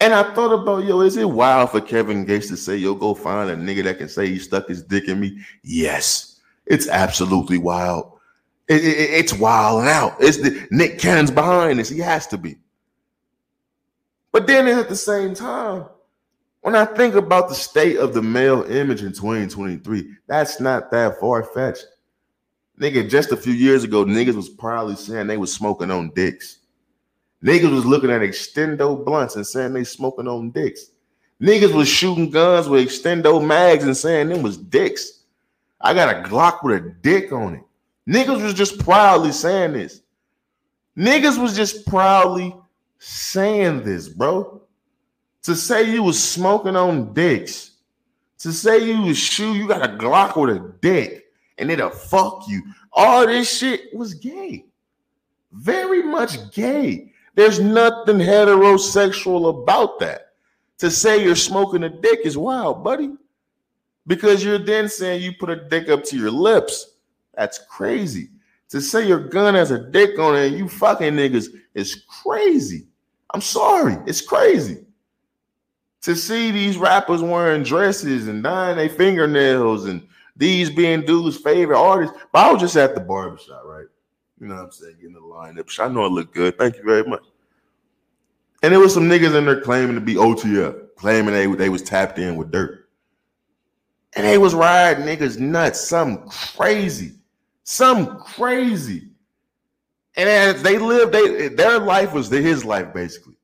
[0.00, 3.14] And I thought about, yo, is it wild for Kevin Gates to say, yo, go
[3.14, 5.40] find a nigga that can say he stuck his dick in me?
[5.64, 8.17] Yes, it's absolutely wild.
[8.68, 10.16] It- it- it's wild out.
[10.20, 11.88] It's the Nick Cannon's behind this.
[11.88, 12.58] He has to be.
[14.30, 15.86] But then at the same time,
[16.60, 21.18] when I think about the state of the male image in 2023, that's not that
[21.18, 21.86] far fetched.
[22.78, 26.58] Nigga, just a few years ago, niggas was probably saying they was smoking on dicks.
[27.42, 30.90] Niggas was looking at extendo blunts and saying they smoking on dicks.
[31.40, 35.20] Niggas was shooting guns with extendo mags and saying them was dicks.
[35.80, 37.62] I got a Glock with a dick on it.
[38.08, 40.00] Niggas was just proudly saying this.
[40.96, 42.56] Niggas was just proudly
[42.98, 44.62] saying this, bro.
[45.42, 47.72] To say you was smoking on dicks,
[48.38, 51.26] to say you was shoe, you got a Glock with a dick,
[51.58, 52.62] and it'll fuck you.
[52.92, 54.64] All this shit was gay.
[55.52, 57.12] Very much gay.
[57.34, 60.32] There's nothing heterosexual about that.
[60.78, 63.12] To say you're smoking a dick is wild, buddy.
[64.06, 66.94] Because you're then saying you put a dick up to your lips.
[67.38, 68.30] That's crazy.
[68.70, 72.88] To say your gun has a dick on it and you fucking niggas is crazy.
[73.32, 73.96] I'm sorry.
[74.06, 74.84] It's crazy.
[76.02, 81.78] To see these rappers wearing dresses and dyeing their fingernails and these being dudes' favorite
[81.78, 82.16] artists.
[82.32, 83.86] But I was just at the barbershop, right?
[84.40, 84.96] You know what I'm saying?
[85.00, 85.66] Getting the line up.
[85.78, 86.58] I know it looked good.
[86.58, 87.24] Thank you very much.
[88.64, 91.82] And there was some niggas in there claiming to be OTF, claiming they, they was
[91.82, 92.80] tapped in with Durk.
[94.14, 97.17] And they was riding niggas nuts, something crazy,
[97.68, 99.08] something crazy.
[100.16, 103.34] And as they lived, they their life was his life, basically.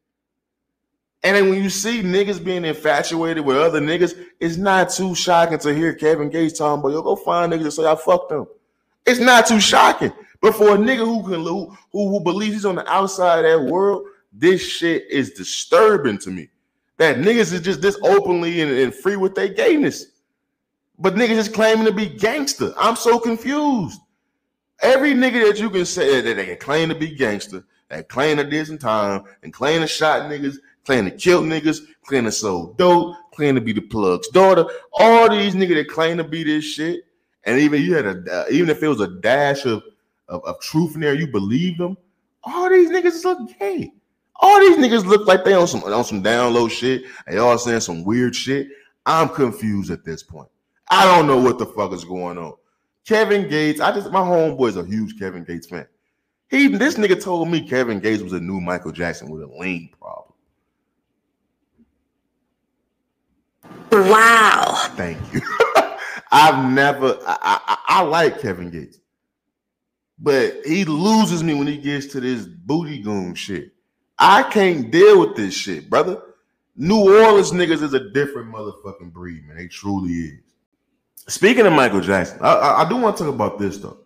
[1.22, 5.58] And then when you see niggas being infatuated with other niggas, it's not too shocking
[5.58, 8.46] to hear Kevin Gates talking about, yo, go find niggas and say I fucked them.
[9.06, 10.12] It's not too shocking.
[10.40, 13.70] But for a nigga who can who, who believes he's on the outside of that
[13.70, 16.48] world, this shit is disturbing to me.
[16.96, 20.06] That niggas is just this openly and, and free with their gayness.
[20.98, 22.72] But niggas is claiming to be gangster.
[22.76, 24.00] I'm so confused.
[24.85, 28.37] Every nigga that you can say that they can claim to be gangster, that claim
[28.37, 32.33] to did some time, and claim to shot niggas, claim to kill niggas, claim to
[32.33, 34.66] sell dope, claim to be the plug's daughter.
[34.92, 37.07] All these niggas that claim to be this shit,
[37.44, 39.83] and even you had a uh, even if it was a dash of,
[40.29, 41.97] of, of truth in there, you believe them.
[42.42, 43.90] All these niggas look gay.
[44.37, 47.05] All these niggas look like they on some on some down low shit.
[47.27, 48.68] They all saying some weird shit.
[49.07, 50.49] I'm confused at this point.
[50.90, 52.53] I don't know what the fuck is going on.
[53.06, 55.86] Kevin Gates, I just my homeboy's a huge Kevin Gates fan.
[56.48, 59.90] He this nigga told me Kevin Gates was a new Michael Jackson with a lean
[60.00, 60.34] problem.
[63.92, 64.90] Wow.
[64.96, 65.40] Thank you.
[66.32, 68.98] I've never I, I, I like Kevin Gates,
[70.18, 73.72] but he loses me when he gets to this booty goon shit.
[74.18, 76.22] I can't deal with this shit, brother.
[76.76, 79.56] New Orleans niggas is a different motherfucking breed, man.
[79.56, 80.43] They truly is.
[81.26, 83.98] Speaking of Michael Jackson, I, I, I do want to talk about this though.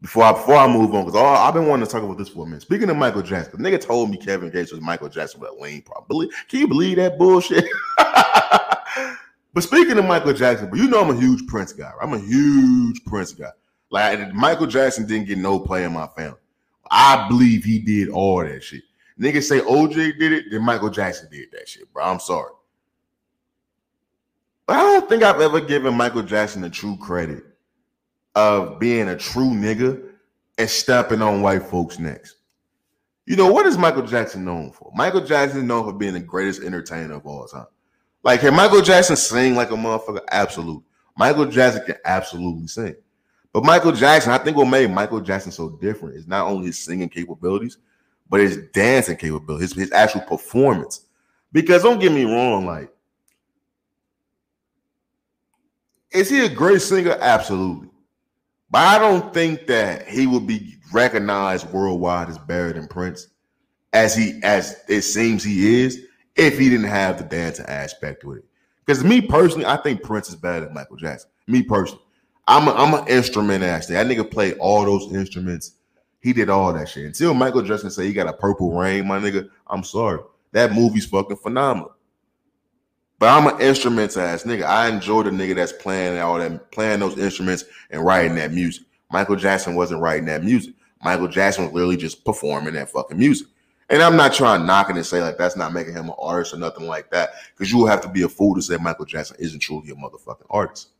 [0.00, 2.44] Before I before I move on, because I've been wanting to talk about this for
[2.44, 2.62] a minute.
[2.62, 5.54] Speaking of Michael Jackson, the nigga told me Kevin Gates was Michael Jackson with a
[5.54, 6.28] lean problem.
[6.48, 7.64] Can you believe that bullshit?
[7.96, 11.90] but speaking of Michael Jackson, but you know I'm a huge Prince guy.
[11.90, 12.02] Right?
[12.02, 13.50] I'm a huge Prince guy.
[13.90, 16.38] Like Michael Jackson didn't get no play in my family.
[16.90, 18.82] I believe he did all that shit.
[19.18, 22.04] Niggas say OJ did it, then Michael Jackson did that shit, bro.
[22.04, 22.50] I'm sorry.
[24.68, 27.44] I don't think I've ever given Michael Jackson the true credit
[28.34, 30.02] of being a true nigga
[30.58, 32.36] and stepping on white folks' necks.
[33.26, 34.90] You know, what is Michael Jackson known for?
[34.94, 37.66] Michael Jackson is known for being the greatest entertainer of all time.
[38.22, 40.20] Like, can Michael Jackson sing like a motherfucker?
[40.30, 40.82] Absolutely.
[41.16, 42.96] Michael Jackson can absolutely sing.
[43.52, 46.78] But Michael Jackson, I think what made Michael Jackson so different is not only his
[46.78, 47.78] singing capabilities,
[48.28, 51.06] but his dancing capability, his, his actual performance.
[51.52, 52.90] Because don't get me wrong, like,
[56.14, 57.18] is he a great singer?
[57.20, 57.88] Absolutely.
[58.70, 63.28] But I don't think that he would be recognized worldwide as better than Prince,
[63.92, 68.32] as he as it seems he is, if he didn't have the dancing aspect to
[68.32, 68.44] it.
[68.84, 71.30] Because me personally, I think Prince is better than Michael Jackson.
[71.46, 72.02] Me personally.
[72.46, 73.94] I'm a, I'm an instrument actually.
[73.94, 75.76] That nigga played all those instruments.
[76.20, 77.06] He did all that shit.
[77.06, 80.20] Until Michael Jackson say he got a purple rain, my nigga, I'm sorry.
[80.52, 81.93] That movie's fucking phenomenal.
[83.24, 84.64] But I'm an instruments ass nigga.
[84.64, 88.84] I enjoy the nigga that's playing all that, playing those instruments and writing that music.
[89.10, 90.74] Michael Jackson wasn't writing that music.
[91.02, 93.48] Michael Jackson was literally just performing that fucking music.
[93.88, 96.16] And I'm not trying to knock it and say like that's not making him an
[96.18, 97.30] artist or nothing like that.
[97.56, 99.94] Because you will have to be a fool to say Michael Jackson isn't truly a
[99.94, 100.90] motherfucking artist.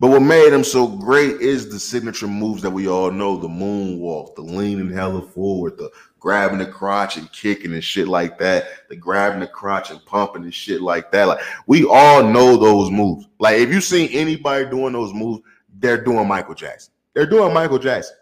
[0.00, 3.46] But what made him so great is the signature moves that we all know: the
[3.46, 5.90] moonwalk, the leaning hella forward, the
[6.26, 10.42] grabbing the crotch and kicking and shit like that, the grabbing the crotch and pumping
[10.42, 11.28] and shit like that.
[11.28, 13.28] Like we all know those moves.
[13.38, 15.44] Like if you see anybody doing those moves,
[15.78, 16.92] they're doing Michael Jackson.
[17.14, 18.16] They're doing Michael Jackson.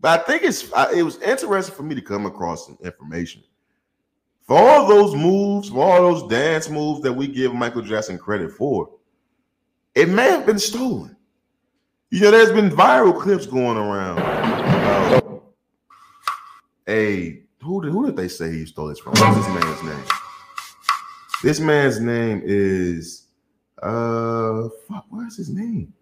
[0.00, 0.62] But I think it's
[0.96, 3.42] it was interesting for me to come across some information.
[4.46, 8.50] For all those moves, for all those dance moves that we give Michael Jackson credit
[8.50, 8.88] for,
[9.94, 11.14] it may have been stolen.
[12.08, 15.23] You know, there's been viral clips going around.
[16.88, 19.12] A who did who did they say he stole this from?
[19.12, 20.04] What's this man's name?
[21.42, 23.26] This man's name is
[23.82, 25.92] uh fuck, where's his name?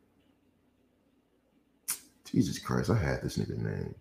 [2.24, 3.94] Jesus Christ, I had this nigga name.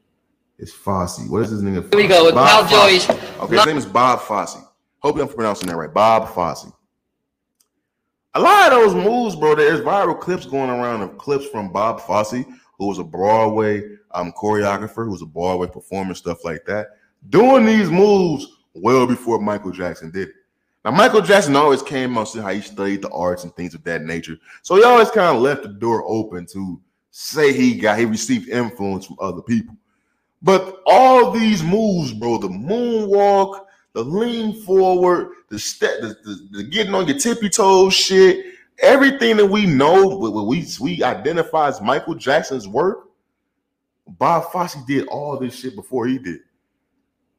[0.58, 1.28] It's Fosse.
[1.28, 1.94] What is this nigga?
[1.94, 3.10] Here we go with Bob Fosse.
[3.10, 4.58] Okay, his name is Bob Fosse.
[5.00, 5.94] Hope I'm pronouncing that right.
[5.94, 6.72] Bob Fosse.
[8.36, 9.56] A lot of those moves, bro.
[9.56, 12.46] There's viral clips going around of clips from Bob Fosse,
[12.78, 16.97] who was a Broadway um, choreographer, who's a Broadway performer, stuff like that,
[17.30, 20.30] doing these moves well before Michael Jackson did.
[20.84, 23.84] Now, Michael Jackson always came out saying how he studied the arts and things of
[23.84, 24.38] that nature.
[24.63, 28.50] So he always kind of left the door open to say he got he received
[28.50, 29.76] influence from other people.
[30.41, 36.63] But all these moves, bro, the moonwalk, the lean forward, the step, the, the, the
[36.63, 41.82] getting on your tippy toes shit, everything that we know, what we we identify as
[41.82, 43.10] Michael Jackson's work.
[44.17, 46.39] Bob Fosse did all this shit before he did.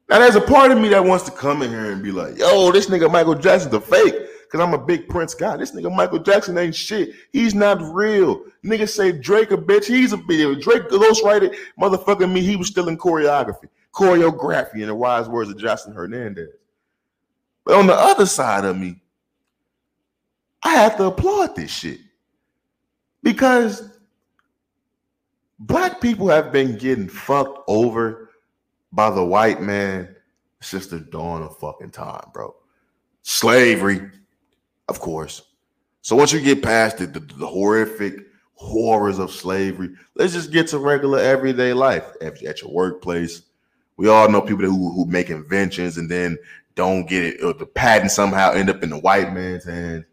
[0.09, 2.37] Now, there's a part of me that wants to come in here and be like,
[2.37, 4.15] yo, this nigga Michael Jackson's a fake.
[4.53, 5.57] Cause I'm a big Prince guy.
[5.57, 7.15] This nigga Michael Jackson ain't shit.
[7.31, 8.43] He's not real.
[8.63, 9.85] Niggas say Drake a bitch.
[9.85, 10.61] He's a bitch.
[10.61, 12.41] Drake ghostwriter, motherfucking me.
[12.41, 16.49] He was still in choreography, choreography, in the wise words of Justin Hernandez.
[17.65, 19.01] But on the other side of me,
[20.61, 22.01] I have to applaud this shit
[23.23, 23.92] because
[25.67, 28.29] black people have been getting fucked over
[28.91, 30.15] by the white man
[30.61, 32.53] since the dawn of fucking time, bro.
[33.21, 34.11] Slavery,
[34.89, 35.41] of course.
[36.01, 38.19] So once you get past the, the, horrific
[38.55, 43.43] horrors of slavery, let's just get to regular everyday life at, at your workplace.
[43.95, 46.37] We all know people who, who make inventions and then
[46.75, 50.05] don't get it, or the patent somehow end up in the white man's hands.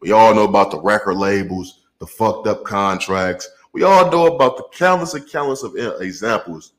[0.00, 3.48] We all know about the record labels, the fucked up contracts.
[3.76, 6.72] We all know about the countless and countless of examples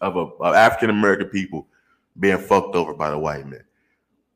[0.00, 1.68] of, of African American people
[2.18, 3.62] being fucked over by the white man.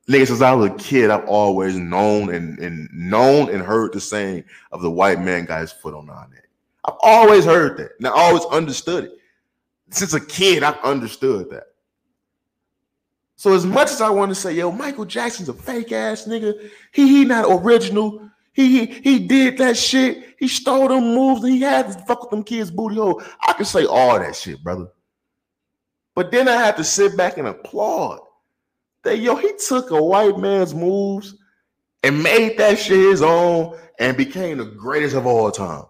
[0.06, 4.00] Nigga, since I was a kid, I've always known and, and known and heard the
[4.00, 6.46] saying of the white man got his foot on our neck.
[6.84, 7.92] I've always heard that.
[7.96, 9.12] And I always understood it.
[9.88, 11.68] Since a kid, I've understood that.
[13.36, 16.70] So as much as I want to say, yo, Michael Jackson's a fake ass nigga,
[16.92, 18.29] he he not original.
[18.52, 20.34] He he he did that shit.
[20.38, 21.42] He stole them moves.
[21.44, 23.22] And he had to fuck with them kids' booty hole.
[23.46, 24.88] I can say all that shit, brother.
[26.14, 28.20] But then I have to sit back and applaud
[29.04, 31.36] that yo, he took a white man's moves
[32.02, 35.84] and made that shit his own and became the greatest of all time.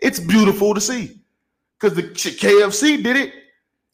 [0.00, 1.20] It's beautiful to see
[1.78, 3.32] because the KFC did it.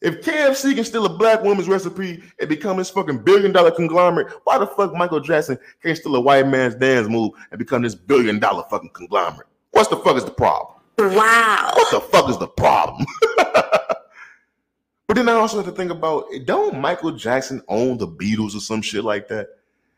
[0.01, 4.33] If KFC can steal a black woman's recipe and become this fucking billion dollar conglomerate,
[4.45, 7.93] why the fuck Michael Jackson can't steal a white man's dance move and become this
[7.93, 9.47] billion dollar fucking conglomerate?
[9.71, 10.79] What the fuck is the problem?
[10.97, 11.71] Wow.
[11.75, 13.05] What the fuck is the problem?
[13.37, 18.59] but then I also have to think about don't Michael Jackson own the Beatles or
[18.59, 19.49] some shit like that?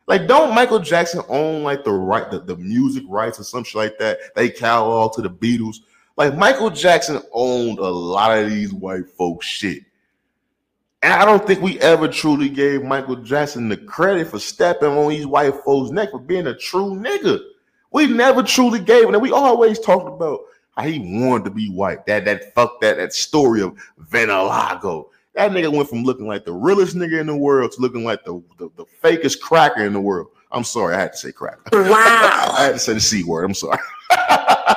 [0.05, 3.75] Like, don't Michael Jackson own like the right the, the music rights or some shit
[3.75, 4.19] like that?
[4.35, 5.77] They catalog to the Beatles.
[6.17, 9.83] Like Michael Jackson owned a lot of these white folks shit.
[11.03, 15.09] And I don't think we ever truly gave Michael Jackson the credit for stepping on
[15.09, 17.41] these white folks' neck for being a true nigga.
[17.91, 19.13] We never truly gave it.
[19.13, 20.39] And we always talked about
[20.77, 22.05] how he wanted to be white.
[22.05, 23.77] That that fuck that that story of
[24.09, 25.09] vitiligo.
[25.35, 28.23] That nigga went from looking like the realest nigga in the world to looking like
[28.23, 30.27] the, the, the fakest cracker in the world.
[30.53, 31.63] I'm sorry, I had to say cracker.
[31.73, 32.53] Wow.
[32.57, 33.43] I had to say the C word.
[33.43, 33.79] I'm sorry.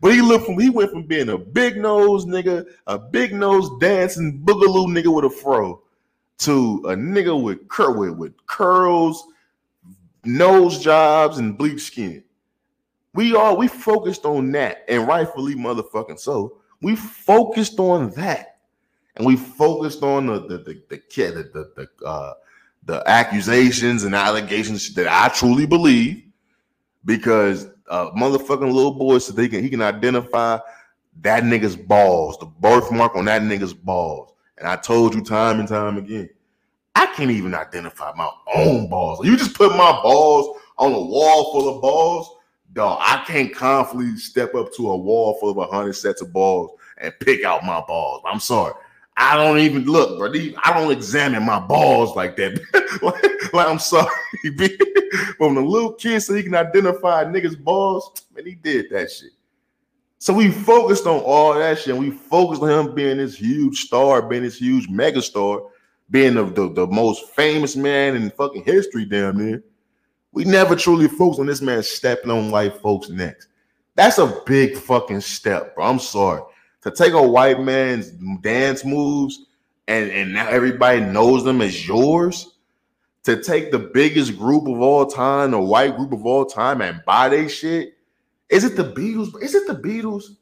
[0.00, 3.68] but he looked from he went from being a big nose nigga, a big nose
[3.80, 5.82] dancing boogaloo nigga with a fro,
[6.38, 9.24] to a nigga with cur with, with curls,
[10.24, 12.22] nose jobs, and bleach skin.
[13.14, 16.58] We all we focused on that, and rightfully motherfucking so.
[16.80, 18.58] We focused on that,
[19.16, 22.34] and we focused on the the the the the the, the uh
[22.84, 26.22] the accusations and allegations that I truly believe
[27.04, 30.58] because uh motherfucking little boy so they can he can identify
[31.22, 34.32] that nigga's balls, the birthmark on that nigga's balls.
[34.56, 36.28] And I told you time and time again,
[36.94, 39.24] I can't even identify my own balls.
[39.24, 42.36] You just put my balls on a wall full of balls,
[42.72, 42.98] dog.
[43.00, 46.72] I can't confidently step up to a wall full of a hundred sets of balls
[46.98, 48.22] and pick out my balls.
[48.26, 48.74] I'm sorry.
[49.20, 50.32] I don't even look, bro.
[50.62, 52.60] I don't examine my balls like that.
[53.02, 54.10] like, like, I'm sorry.
[55.38, 59.10] But when the little kid so he can identify nigga's balls, man, he did that
[59.10, 59.30] shit.
[60.18, 61.94] So we focused on all that shit.
[61.94, 65.62] And we focused on him being this huge star, being this huge mega star,
[66.10, 69.64] being the, the, the most famous man in fucking history, damn near.
[70.32, 73.48] We never truly focused on this man stepping on white folks' necks.
[73.94, 75.86] That's a big fucking step, bro.
[75.86, 76.42] I'm sorry.
[76.82, 78.10] To take a white man's
[78.40, 79.46] dance moves
[79.88, 82.54] and and now everybody knows them as yours.
[83.24, 87.02] To take the biggest group of all time, the white group of all time, and
[87.04, 87.94] buy they shit.
[88.48, 89.42] Is it the Beatles?
[89.42, 90.36] Is it the Beatles?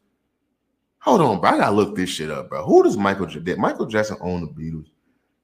[0.98, 1.50] Hold on, bro.
[1.50, 2.64] I gotta look this shit up, bro.
[2.64, 4.88] Who does Michael did Michael Jackson own the Beatles?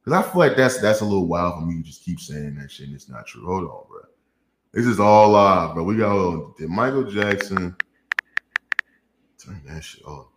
[0.05, 2.57] Because I feel like that's that's a little wild for me to just keep saying
[2.57, 3.47] that shit and it's not true.
[3.47, 4.01] Hold on, bro.
[4.73, 5.85] This is all live, bro.
[5.85, 7.77] We got oh, did Michael Jackson
[9.39, 10.32] turn that shit off?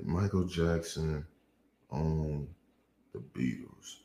[0.00, 1.26] Did Michael Jackson
[1.90, 2.48] own
[3.12, 3.96] the Beatles?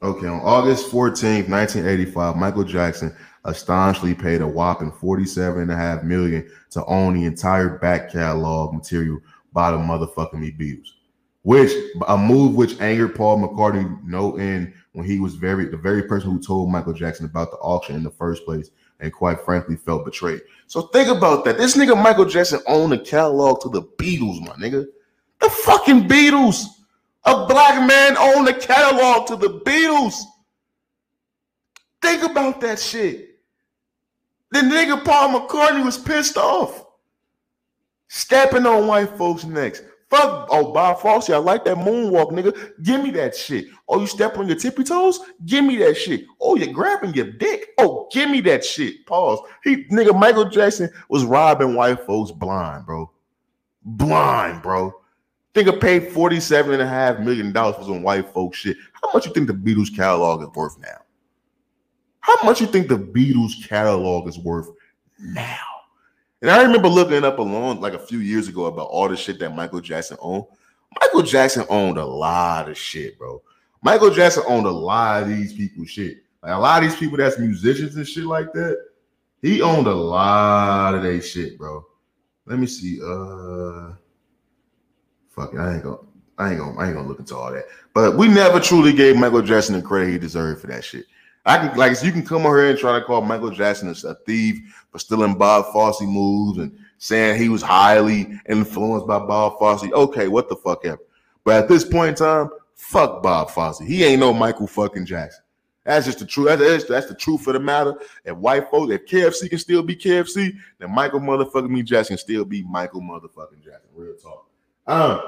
[0.00, 3.12] Okay, on August 14th, 1985, Michael Jackson
[3.44, 9.18] astonishingly paid a whopping 47.5 million to own the entire back catalog material
[9.52, 10.90] by the motherfucking me Beatles.
[11.42, 11.72] Which
[12.06, 16.30] a move which angered Paul McCartney no end when he was very the very person
[16.30, 18.70] who told Michael Jackson about the auction in the first place
[19.02, 20.40] and quite frankly felt betrayed.
[20.68, 21.58] So think about that.
[21.58, 24.86] This nigga Michael Jackson owned a catalog to the Beatles, my nigga.
[25.40, 26.64] The fucking Beatles.
[27.24, 30.14] A black man owned a catalog to the Beatles.
[32.00, 33.38] Think about that shit.
[34.50, 36.84] The nigga Paul McCartney was pissed off.
[38.08, 39.82] Stepping on white folks' necks.
[40.12, 42.72] Fuck, oh, Bob Fosse, I like that moonwalk, nigga.
[42.82, 43.68] Give me that shit.
[43.88, 45.18] Oh, you step on your tippy toes?
[45.46, 46.26] Give me that shit.
[46.38, 47.70] Oh, you're grabbing your dick?
[47.78, 49.06] Oh, give me that shit.
[49.06, 49.38] Pause.
[49.64, 53.10] He, nigga, Michael Jackson was robbing white folks blind, bro.
[53.84, 54.92] Blind, bro.
[55.54, 58.76] Think Nigga paid $47.5 million for some white folks shit.
[58.92, 61.00] How much you think the Beatles catalog is worth now?
[62.20, 64.68] How much you think the Beatles catalog is worth
[65.18, 65.71] now?
[66.42, 69.38] And I remember looking up along like a few years ago about all the shit
[69.38, 70.44] that Michael Jackson owned.
[71.00, 73.40] Michael Jackson owned a lot of shit, bro.
[73.80, 76.18] Michael Jackson owned a lot of these people's shit.
[76.42, 78.76] Like a lot of these people that's musicians and shit like that.
[79.40, 81.86] He owned a lot of their shit, bro.
[82.46, 83.00] Let me see.
[83.00, 83.92] Uh
[85.30, 85.60] fuck it.
[85.60, 85.98] I ain't gonna
[86.38, 87.66] I ain't gonna I ain't gonna look into all that.
[87.94, 91.06] But we never truly gave Michael Jackson the credit he deserved for that shit.
[91.44, 94.14] I can like you can come over here and try to call Michael Jackson a,
[94.26, 99.90] thief for stealing Bob Fosse moves and saying he was highly influenced by Bob Fosse.
[99.92, 101.00] Okay, what the fuck ever.
[101.44, 103.80] But at this point in time, fuck Bob Fosse.
[103.80, 105.42] He ain't no Michael fucking Jackson.
[105.84, 106.60] That's just the truth.
[106.60, 107.96] That's, that's, the truth of the matter.
[108.24, 112.44] If white folks, if KFC can still be KFC, then Michael motherfucking me Jackson still
[112.44, 113.90] be Michael motherfucking Jackson.
[113.92, 114.48] Real talk.
[114.86, 115.20] Um,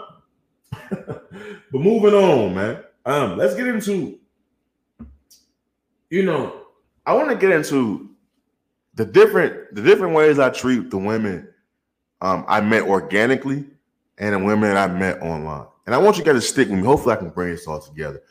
[0.90, 2.84] but moving on, man.
[3.04, 4.20] Um, let's get into
[6.10, 6.62] you know,
[7.06, 8.10] I want to get into
[8.94, 11.48] the different the different ways I treat the women
[12.24, 13.66] um, I met organically
[14.16, 15.66] and the women I met online.
[15.84, 16.84] And I want you guys to stick with me.
[16.84, 18.22] Hopefully, I can bring this all together.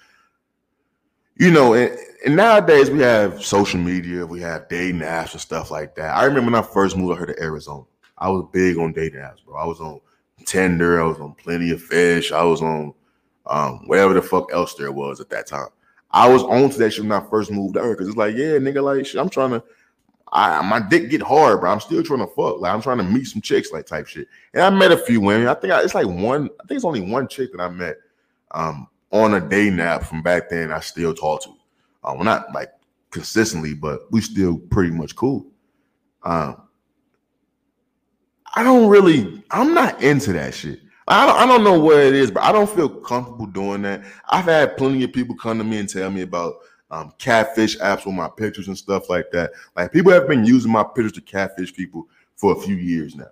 [1.35, 1.95] You know, and,
[2.25, 6.15] and nowadays we have social media, we have dating apps and stuff like that.
[6.15, 7.83] I remember when I first moved here to Arizona,
[8.17, 9.57] I was big on dating apps, bro.
[9.57, 9.99] I was on
[10.45, 12.93] Tinder, I was on Plenty of Fish, I was on
[13.45, 15.69] um, whatever the fuck else there was at that time.
[16.13, 18.57] I was on to that shit when I first moved out because it's like, yeah,
[18.57, 19.63] nigga, like shit, I'm trying to,
[20.31, 21.71] I my dick get hard, bro.
[21.71, 22.59] I'm still trying to fuck.
[22.59, 24.27] Like I'm trying to meet some chicks, like type shit.
[24.53, 25.47] And I met a few women.
[25.47, 26.49] I think I, it's like one.
[26.61, 27.97] I think it's only one chick that I met
[28.51, 30.71] um, on a day nap from back then.
[30.71, 31.49] I still talk to.
[32.03, 32.71] Uh, well, not like
[33.09, 35.47] consistently, but we still pretty much cool.
[36.23, 36.61] Um,
[38.55, 39.43] I don't really.
[39.49, 40.79] I'm not into that shit.
[41.07, 44.03] I don't, I don't know what it is, but I don't feel comfortable doing that.
[44.29, 46.55] I've had plenty of people come to me and tell me about
[46.91, 49.51] um, catfish apps with my pictures and stuff like that.
[49.75, 53.29] Like people have been using my pictures to catfish people for a few years now.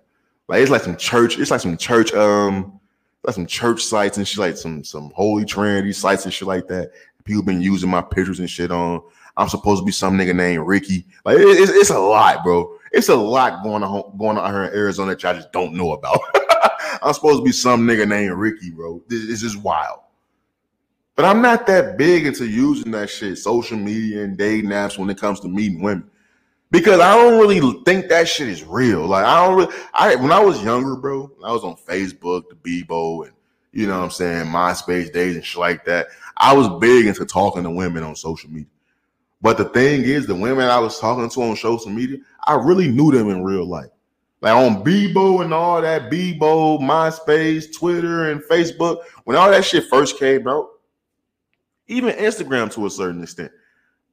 [0.48, 2.78] Like it's like some church, it's like some church, um,
[3.24, 6.66] like some church sites and shit, like some some holy trinity sites and shit like
[6.68, 6.90] that.
[7.24, 9.00] People been using my pictures and shit on.
[9.36, 11.06] I'm supposed to be some nigga named Ricky.
[11.24, 12.76] Like it, it's, it's a lot, bro.
[12.90, 15.92] It's a lot going on going on here in Arizona that y'all just don't know
[15.92, 16.18] about.
[17.02, 19.02] I'm supposed to be some nigga named Ricky, bro.
[19.08, 20.00] This, this is wild.
[21.14, 25.10] But I'm not that big into using that shit, social media and dating apps when
[25.10, 26.10] it comes to meeting women.
[26.70, 29.06] Because I don't really think that shit is real.
[29.06, 32.54] Like I don't really I when I was younger, bro, I was on Facebook, the
[32.54, 33.34] Bebo, and
[33.72, 36.06] you know what I'm saying, MySpace days and shit like that.
[36.38, 38.66] I was big into talking to women on social media.
[39.42, 42.88] But the thing is, the women I was talking to on social media, I really
[42.88, 43.90] knew them in real life.
[44.42, 49.84] Like on Bebo and all that, Bebo, MySpace, Twitter, and Facebook, when all that shit
[49.88, 50.68] first came out,
[51.86, 53.52] even Instagram to a certain extent,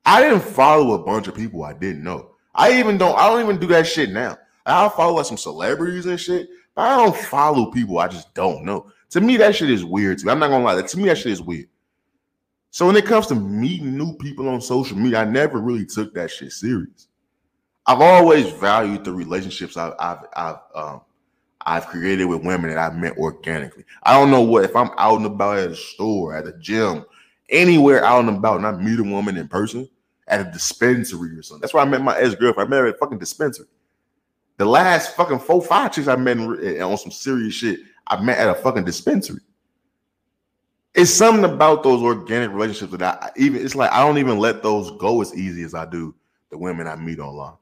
[0.05, 2.36] I didn't follow a bunch of people I didn't know.
[2.53, 4.38] I even don't, I don't even do that shit now.
[4.67, 8.63] I'll follow like some celebrities and shit, but I don't follow people I just don't
[8.63, 8.91] know.
[9.09, 10.32] To me, that shit is weird to me.
[10.32, 10.75] I'm not gonna lie.
[10.75, 11.69] That To me, that shit is weird.
[12.69, 16.13] So when it comes to meeting new people on social media, I never really took
[16.13, 17.09] that shit serious.
[17.90, 21.02] I've always valued the relationships I've I've I've, um,
[21.62, 23.84] I've created with women that I've met organically.
[24.04, 27.04] I don't know what if I'm out and about at a store, at a gym,
[27.50, 29.90] anywhere out and about, and I meet a woman in person
[30.28, 31.62] at a dispensary or something.
[31.62, 32.68] That's where I met my ex girlfriend.
[32.68, 33.66] I met her at a fucking dispensary.
[34.58, 38.38] The last fucking four five chicks I met in, on some serious shit, I met
[38.38, 39.42] at a fucking dispensary.
[40.94, 43.66] It's something about those organic relationships that I even.
[43.66, 46.14] It's like I don't even let those go as easy as I do
[46.52, 47.56] the women I meet online.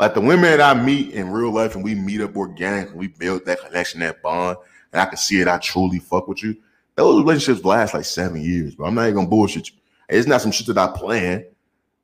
[0.00, 3.08] Like the women that I meet in real life and we meet up organically, we
[3.08, 4.56] build that connection, that bond,
[4.94, 5.46] and I can see it.
[5.46, 6.56] I truly fuck with you.
[6.94, 9.74] Those relationships last like seven years, but I'm not even gonna bullshit you.
[10.08, 11.44] It's not some shit that I plan,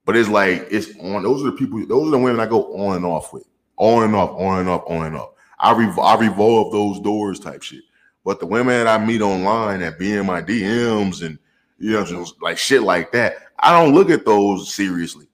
[0.04, 1.22] but it's like it's on.
[1.22, 1.86] Those are the people.
[1.86, 3.46] Those are the women I go on and off with,
[3.78, 5.30] on and off, on and off, on and off.
[5.58, 7.82] I I revolve those doors type shit.
[8.26, 11.38] But the women that I meet online that be in my DMs and
[11.78, 15.25] you know like shit like that, I don't look at those seriously.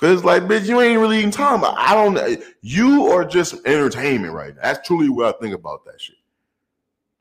[0.00, 1.76] Cause like, bitch, you ain't really even talking about.
[1.76, 2.42] I don't.
[2.62, 4.62] You are just entertainment right now.
[4.62, 6.16] That's truly what I think about that shit.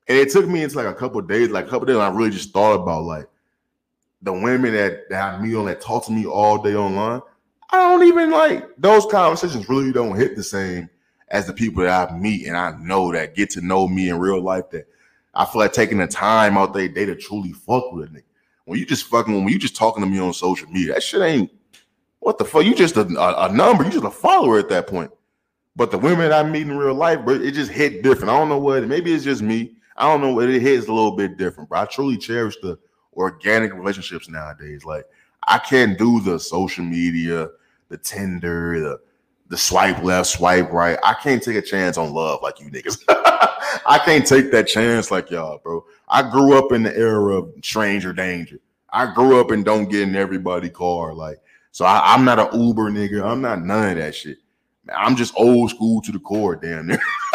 [0.08, 1.98] And it took me into like a couple days, like a couple days.
[1.98, 3.28] I really just thought about like
[4.22, 7.22] the women that, that I meet on that talk to me all day online.
[7.70, 9.68] I don't even like those conversations.
[9.68, 10.90] Really don't hit the same
[11.28, 14.20] as the people that I meet and I know that get to know me in
[14.20, 14.70] real life.
[14.72, 14.88] That
[15.36, 18.24] I feel like taking the time out their day to truly fuck with a nigga.
[18.64, 21.22] When you just fucking when you just talking to me on social media, that shit
[21.22, 21.52] ain't
[22.30, 22.64] what the fuck?
[22.64, 23.08] You just a,
[23.46, 23.84] a, number.
[23.84, 25.10] You just a follower at that point.
[25.76, 28.30] But the women I meet in real life, bro, it just hit different.
[28.30, 28.88] I don't know what.
[28.88, 29.72] Maybe it's just me.
[29.98, 31.72] I don't know what it hits a little bit different.
[31.72, 32.78] But I truly cherish the
[33.14, 34.86] organic relationships nowadays.
[34.86, 35.06] Like
[35.48, 37.48] I can't do the social media,
[37.88, 39.00] the Tinder, the
[39.48, 41.00] the swipe left, swipe right.
[41.04, 43.02] I can't take a chance on love like you niggas.
[43.10, 45.84] I can't take that chance like y'all, bro.
[46.08, 48.60] I grew up in the era of stranger danger.
[48.94, 51.16] I grew up and don't get in everybody car.
[51.16, 51.40] Like
[51.72, 53.24] so I, am not an Uber nigga.
[53.24, 54.38] I'm not none of that shit.
[54.96, 57.02] I'm just old school to the core, damn near.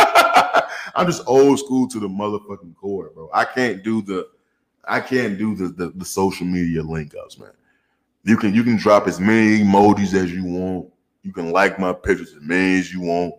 [0.97, 3.31] I'm just old school to the motherfucking core, bro.
[3.33, 4.29] I can't do the
[4.87, 7.51] I can't do the, the, the social media link ups, man.
[8.25, 10.89] You can you can drop as many emojis as you want.
[11.23, 13.35] You can like my pictures as many as you want.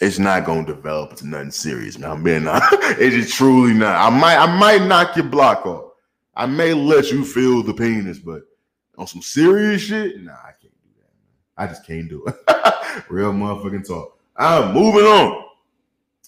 [0.00, 2.10] It's not gonna develop into nothing serious, man.
[2.10, 3.96] I'm being it's just truly not.
[3.96, 5.92] I might I might knock your block off.
[6.34, 8.42] I may let you feel the penis, but
[8.98, 11.02] on some serious shit, nah, I can't do that.
[11.02, 11.56] Man.
[11.56, 12.34] I just can't do it.
[13.10, 14.18] Real motherfucking talk.
[14.36, 15.44] I'm moving on.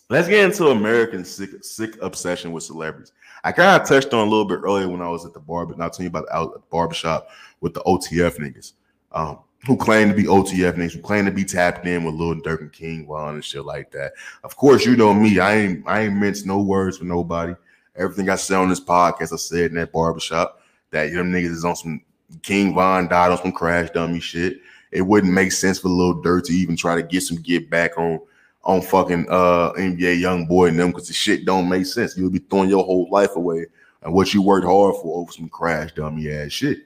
[0.09, 3.13] Let's get into American sick sick obsession with celebrities.
[3.43, 5.75] I kind of touched on a little bit earlier when I was at the barber,
[5.75, 7.29] not telling you about the, out, the barbershop
[7.61, 8.75] with the OTF niggas,
[9.11, 12.37] um, who claim to be OTF niggas, who claim to be tapped in with Lil
[12.37, 14.13] Durk and King Von and shit like that.
[14.45, 15.41] Of course, you know me.
[15.41, 17.55] I ain't I ain't mince no words for nobody.
[17.97, 20.61] Everything I say on this podcast, I said in that barbershop
[20.93, 22.01] that them niggas is on some
[22.43, 24.61] King Von died on some crash dummy shit.
[24.91, 27.99] It wouldn't make sense for Lil Durk to even try to get some get back
[27.99, 28.21] on
[28.65, 32.17] on fucking uh NBA YoungBoy and them because the shit don't make sense.
[32.17, 33.67] You'll be throwing your whole life away
[34.03, 36.79] and what you worked hard for over some crash dummy ass shit.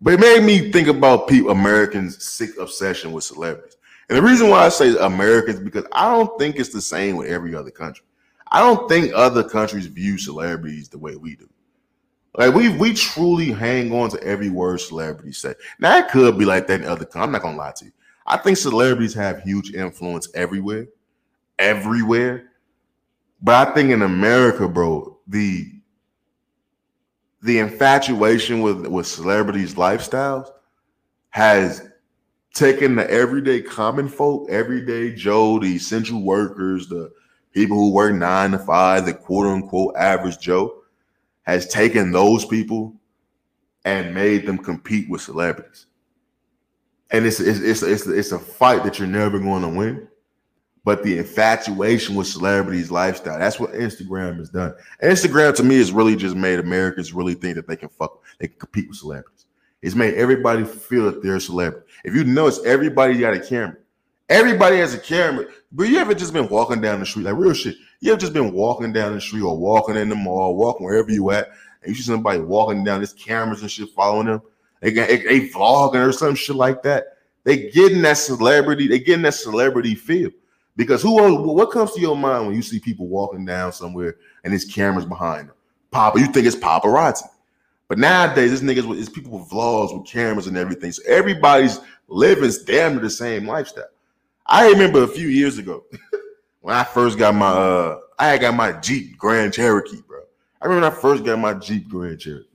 [0.00, 3.76] But it made me think about people Americans' sick obsession with celebrities.
[4.08, 7.28] And the reason why I say Americans because I don't think it's the same with
[7.28, 8.04] every other country.
[8.52, 11.48] I don't think other countries view celebrities the way we do.
[12.36, 15.54] Like we we truly hang on to every word celebrities say.
[15.78, 17.06] Now it could be like that in other.
[17.14, 17.92] I'm not gonna lie to you.
[18.26, 20.88] I think celebrities have huge influence everywhere,
[21.58, 22.50] everywhere.
[23.40, 25.72] But I think in America, bro, the
[27.42, 30.50] the infatuation with with celebrities' lifestyles
[31.30, 31.88] has
[32.52, 37.12] taken the everyday common folk, everyday Joe, the essential workers, the
[37.52, 40.75] people who work nine to five, the quote unquote average Joe,
[41.46, 42.94] has taken those people
[43.84, 45.86] and made them compete with celebrities.
[47.10, 50.08] And it's it's it's it's, it's a fight that you're never going to win.
[50.84, 54.72] But the infatuation with celebrities' lifestyle, that's what Instagram has done.
[55.02, 58.46] Instagram to me has really just made Americans really think that they can fuck, they
[58.46, 59.46] can compete with celebrities.
[59.82, 61.86] It's made everybody feel that they're a celebrity.
[62.04, 63.76] If you notice, everybody got a camera.
[64.28, 65.46] Everybody has a camera.
[65.70, 67.76] But you ever just been walking down the street, like real shit?
[68.00, 71.10] You ever just been walking down the street or walking in the mall, walking wherever
[71.10, 71.48] you at,
[71.82, 74.42] and you see somebody walking down, there's cameras and shit following them.
[74.80, 77.18] They they, they vlogging or some shit like that.
[77.44, 80.30] They getting that celebrity, they getting that celebrity feel.
[80.76, 84.52] Because who what comes to your mind when you see people walking down somewhere and
[84.52, 85.56] there's cameras behind them?
[85.90, 87.22] Papa, you think it's paparazzi.
[87.88, 90.92] But nowadays, this niggas with it's people with vlogs with cameras and everything.
[90.92, 93.88] So everybody's living damn near the same lifestyle.
[94.44, 95.84] I remember a few years ago
[96.66, 100.18] when I first got my uh I had got my Jeep Grand Cherokee, bro.
[100.60, 102.48] I remember I first got my Jeep Grand Cherokee.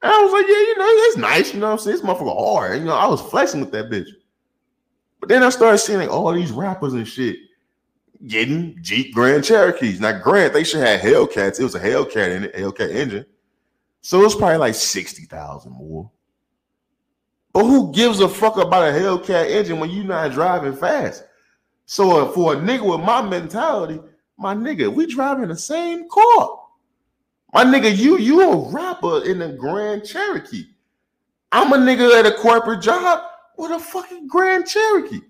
[0.00, 1.96] And I was like, yeah, you know, it's nice, you know I'm saying?
[1.96, 2.78] This motherfucker hard.
[2.78, 4.06] You know, I was flexing with that bitch.
[5.18, 7.38] But then I started seeing like all these rappers and shit
[8.28, 9.98] getting Jeep Grand Cherokees.
[9.98, 11.58] Now, Grant, they should have Hellcats.
[11.58, 13.26] It was a Hellcat in it, Hellcat engine.
[14.02, 16.08] So it's probably like 60,000 more.
[17.52, 21.24] But who gives a fuck about a Hellcat engine when you're not driving fast?
[21.86, 24.00] So for a nigga with my mentality,
[24.36, 26.60] my nigga, we driving the same car.
[27.54, 30.66] My nigga, you you a rapper in a Grand Cherokee.
[31.52, 33.22] I'm a nigga at a corporate job
[33.56, 35.20] with a fucking Grand Cherokee.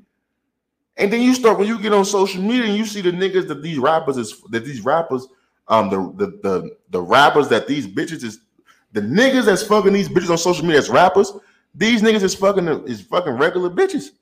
[0.96, 3.46] And then you start when you get on social media and you see the niggas
[3.48, 5.28] that these rappers is that these rappers,
[5.68, 8.40] um, the the the, the rappers that these bitches is
[8.92, 11.32] the niggas that's fucking these bitches on social media as rappers,
[11.74, 14.12] these niggas is fucking is fucking regular bitches.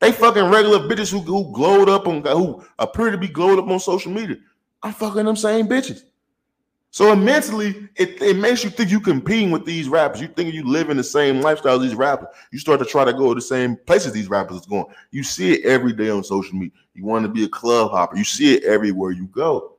[0.00, 3.68] They fucking regular bitches who, who glowed up on who appear to be glowed up
[3.68, 4.36] on social media.
[4.82, 6.02] I'm fucking them same bitches.
[6.92, 10.20] So mentally, it, it makes you think you competing with these rappers.
[10.20, 12.28] You think you live in the same lifestyle as these rappers.
[12.50, 14.86] You start to try to go to the same places these rappers is going.
[15.12, 16.72] You see it every day on social media.
[16.94, 18.16] You want to be a club hopper.
[18.16, 19.76] You see it everywhere you go.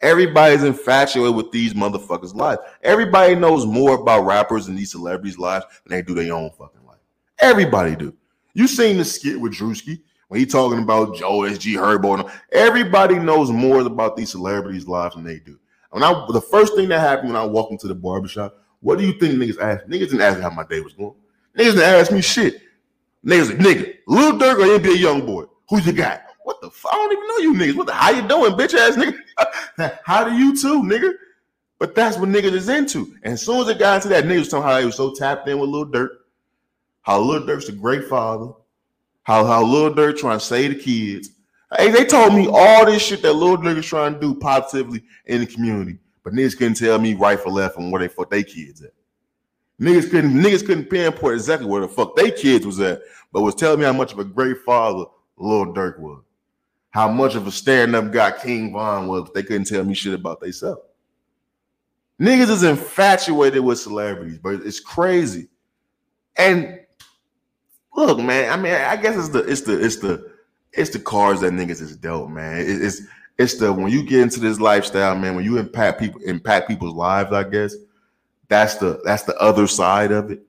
[0.00, 2.62] Everybody's infatuated with these motherfuckers' lives.
[2.82, 6.84] Everybody knows more about rappers and these celebrities' lives than they do their own fucking
[6.86, 7.00] life.
[7.38, 8.14] Everybody do.
[8.56, 12.30] You seen the skit with Drewski when he talking about Joe SG Herbo.
[12.52, 15.58] Everybody knows more about these celebrities' lives than they do.
[15.90, 19.04] When I the first thing that happened when I walked into the barbershop, what do
[19.04, 19.88] you think niggas asked?
[19.90, 21.12] Niggas didn't ask me how my day was going.
[21.54, 22.62] Niggas didn't ask me shit.
[23.26, 25.48] Niggas like, nigga, Lil Durk or NBA YoungBoy?
[25.68, 26.18] Who's the guy?
[26.44, 26.94] What the fuck?
[26.94, 27.76] I don't even know you niggas.
[27.76, 30.00] What the how you doing, bitch ass nigga?
[30.04, 31.12] how do you too, nigga?
[31.78, 33.14] But that's what niggas is into.
[33.22, 35.58] And as soon as it got into that, niggas somehow he was so tapped in
[35.58, 36.08] with Lil Durk,
[37.06, 38.52] how Lil Durk's a great father,
[39.22, 41.30] how how Lil Durk trying to save the kids.
[41.78, 45.04] Hey, they told me all this shit that Lil Durk is trying to do positively
[45.26, 48.28] in the community, but niggas couldn't tell me right for left and where they fuck
[48.28, 48.90] they kids at.
[49.80, 53.02] Niggas couldn't niggas couldn't pinpoint exactly where the fuck they kids was at,
[53.32, 55.04] but was telling me how much of a great father
[55.36, 56.24] Lil Durk was,
[56.90, 59.30] how much of a stand up guy King Von was.
[59.32, 60.82] They couldn't tell me shit about themselves.
[62.20, 65.46] Niggas is infatuated with celebrities, but it's crazy.
[66.36, 66.80] And
[67.96, 70.32] look, man, I mean, I guess it's the it's the it's the
[70.72, 72.58] it's the cards that niggas is dealt, man.
[72.60, 73.02] It- it's
[73.38, 76.94] it's the when you get into this lifestyle, man, when you impact people impact people's
[76.94, 77.74] lives, I guess
[78.48, 80.42] that's the that's the other side of it.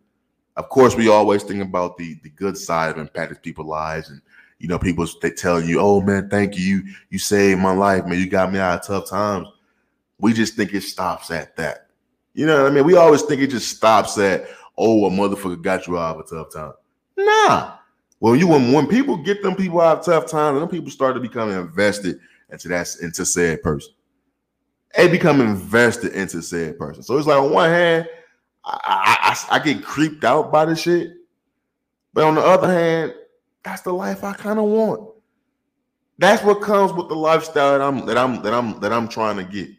[0.55, 4.21] Of course, we always think about the the good side of impacting people's lives, and
[4.59, 8.05] you know, people they telling you, "Oh man, thank you, you you saved my life,
[8.05, 8.19] man.
[8.19, 9.47] You got me out of tough times."
[10.19, 11.87] We just think it stops at that.
[12.33, 12.85] You know what I mean?
[12.85, 16.29] We always think it just stops at, "Oh, a motherfucker got you out of a
[16.29, 16.73] tough time."
[17.17, 17.73] Nah.
[18.19, 20.91] Well, you when when people get them people out of tough times, and them people
[20.91, 22.19] start to become invested
[22.51, 23.93] into that into said person.
[24.95, 27.03] They become invested into said person.
[27.03, 28.07] So it's like on one hand,
[28.65, 29.17] I, I,
[29.51, 31.11] I, I get creeped out by this shit,
[32.13, 33.13] but on the other hand,
[33.63, 35.11] that's the life I kind of want.
[36.19, 39.37] That's what comes with the lifestyle that I'm that I'm that I'm that I'm trying
[39.37, 39.69] to get.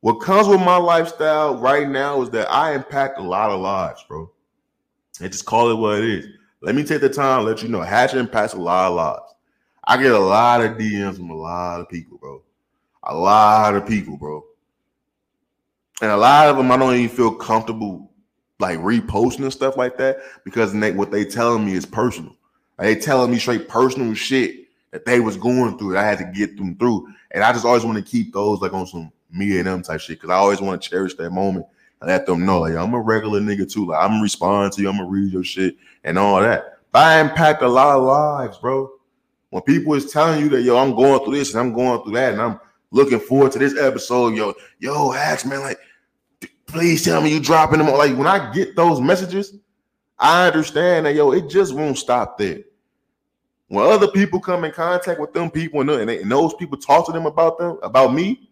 [0.00, 4.04] What comes with my lifestyle right now is that I impact a lot of lives,
[4.08, 4.30] bro.
[5.20, 6.28] And just call it what it is.
[6.60, 9.34] Let me take the time let you know Hatch impacts a lot of lives.
[9.84, 12.42] I get a lot of DMs from a lot of people, bro.
[13.02, 14.42] A lot of people, bro.
[16.00, 18.10] And a lot of them I don't even feel comfortable
[18.58, 22.34] like reposting and stuff like that because they, what they telling me is personal.
[22.78, 25.92] Like, they telling me straight personal shit that they was going through.
[25.92, 28.60] That I had to get them through, and I just always want to keep those
[28.60, 31.30] like on some me and them type shit because I always want to cherish that
[31.30, 31.66] moment
[32.02, 33.86] let them know like I'm a regular nigga too.
[33.86, 36.78] Like I'm respond to you, I'm gonna read your shit and all that.
[36.92, 38.90] But I impact a lot of lives, bro.
[39.50, 42.14] When people is telling you that yo, I'm going through this and I'm going through
[42.14, 45.78] that, and I'm looking forward to this episode, yo, yo, Ax, man, like,
[46.66, 47.88] please tell me you dropping them.
[47.88, 49.54] Like when I get those messages,
[50.18, 52.60] I understand that yo, it just won't stop there.
[53.68, 56.78] When other people come in contact with them people and, and, they, and those people
[56.78, 58.50] talk to them about them, about me,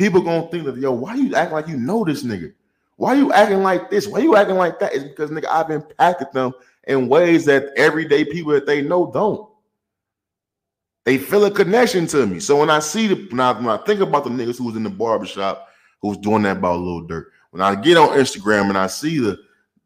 [0.00, 2.54] people gonna think that yo, why you acting like you know this nigga?
[2.96, 4.08] Why you acting like this?
[4.08, 4.94] Why you acting like that?
[4.94, 6.52] It's because nigga, I've impacted them
[6.88, 9.46] in ways that everyday people that they know don't.
[11.04, 12.40] They feel a connection to me.
[12.40, 14.76] So when I see the when I, when I think about the niggas who was
[14.76, 15.68] in the barbershop
[16.00, 19.18] who was doing that about Lil Durk, when I get on Instagram and I see
[19.18, 19.38] the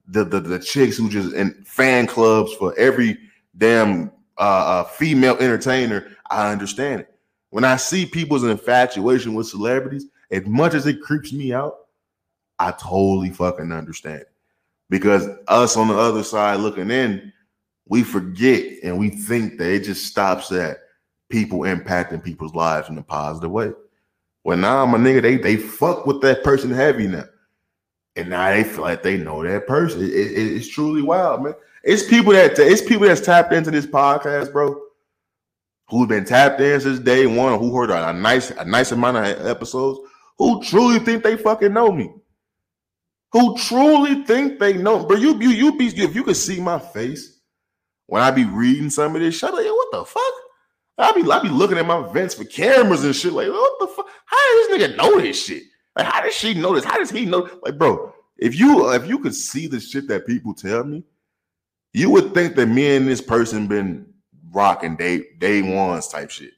[0.06, 3.18] the the, the chicks who just in fan clubs for every
[3.58, 7.13] damn uh, uh, female entertainer, I understand it.
[7.55, 11.86] When I see people's infatuation with celebrities, as much as it creeps me out,
[12.59, 14.24] I totally fucking understand.
[14.90, 17.32] Because us on the other side looking in,
[17.86, 20.78] we forget and we think that it just stops at
[21.28, 23.70] people impacting people's lives in a positive way.
[24.42, 27.26] Well, now my nigga, they they fuck with that person heavy now.
[28.16, 30.02] And now they feel like they know that person.
[30.02, 31.55] It- it- it's truly wild, man.
[31.84, 34.80] It's people that it's people that's tapped into this podcast, bro.
[35.89, 39.16] Who's been tapped in since day one, who heard a, a nice a nice amount
[39.16, 40.01] of episodes,
[40.39, 42.12] who truly think they fucking know me,
[43.32, 45.05] who truly think they know.
[45.05, 47.41] But you you you be if you could see my face
[48.07, 50.32] when I be reading some of this shit, yo, what the fuck?
[50.97, 53.32] I be I be looking at my vents for cameras and shit.
[53.32, 54.07] Like, what the fuck?
[54.26, 55.64] How does this nigga know this shit?
[55.97, 56.85] Like, how does she know this?
[56.85, 57.49] How does he know?
[57.62, 61.03] Like, bro, if you if you could see the shit that people tell me,
[61.93, 64.13] you would think that me and this person been
[64.55, 66.52] rocking day day ones type shit.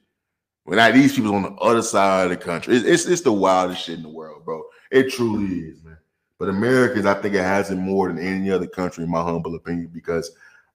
[0.63, 3.31] When I these people on the other side of the country, it's, it's it's the
[3.31, 4.63] wildest shit in the world, bro.
[4.91, 5.97] It truly is, man.
[6.39, 9.55] But Americans, I think it has it more than any other country, in my humble
[9.55, 10.31] opinion, because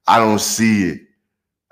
[0.07, 1.01] I don't see it.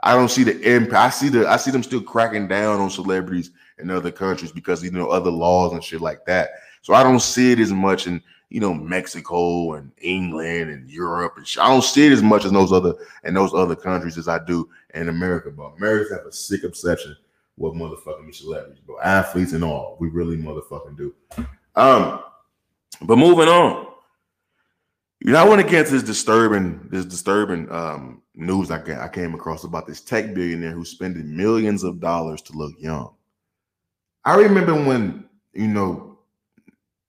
[0.03, 0.95] I don't see the impact.
[0.95, 4.83] I see the I see them still cracking down on celebrities in other countries because
[4.83, 6.51] you know other laws and shit like that.
[6.83, 11.35] So I don't see it as much in you know Mexico and England and Europe
[11.37, 11.63] and shit.
[11.63, 12.95] I don't see it as much in those other
[13.25, 15.51] in those other countries as I do in America.
[15.51, 17.17] But Americans have a sick obsession
[17.57, 19.01] with motherfucking celebrities, bro.
[19.01, 19.97] Athletes and all.
[20.01, 21.15] We really motherfucking do.
[21.77, 22.21] Um,
[23.03, 23.87] but moving on.
[25.21, 29.87] You know, I to get this disturbing, this disturbing um, news I came across about
[29.87, 33.15] this tech billionaire who's spending millions of dollars to look young.
[34.25, 36.19] I remember when you know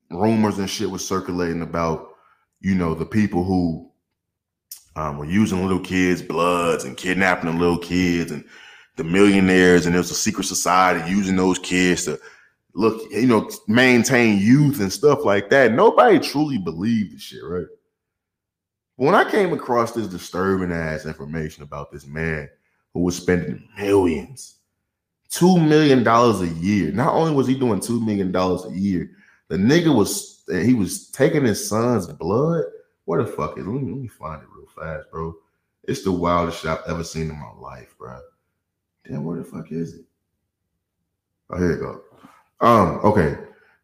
[0.09, 2.15] rumors and shit was circulating about
[2.59, 3.90] you know the people who
[4.95, 8.43] um, were using little kids' bloods and kidnapping the little kids and
[8.97, 12.19] the millionaires, and there was a secret society using those kids to
[12.73, 15.73] look, you know, maintain youth and stuff like that.
[15.73, 17.67] Nobody truly believed the shit, right?
[18.97, 22.49] When I came across this disturbing ass information about this man
[22.93, 24.57] who was spending millions,
[25.29, 26.91] two million dollars a year.
[26.91, 29.09] Not only was he doing two million dollars a year,
[29.47, 32.65] the nigga was he was taking his son's blood.
[33.12, 33.68] Where the fuck is?
[33.68, 35.36] Let me, let me find it real fast, bro.
[35.84, 38.18] It's the wildest shit I've ever seen in my life, bro.
[39.05, 40.05] Damn, where the fuck is it?
[41.49, 42.01] Oh, here you go.
[42.66, 43.38] Um, okay.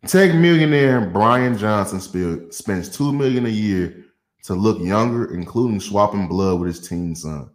[0.06, 4.06] Tech millionaire Brian Johnson spill, spends two million a year
[4.44, 7.50] to look younger, including swapping blood with his teen son.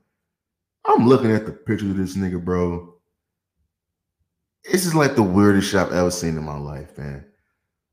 [0.85, 2.97] I'm looking at the picture of this nigga, bro.
[4.71, 7.25] This is like the weirdest shit I've ever seen in my life, man.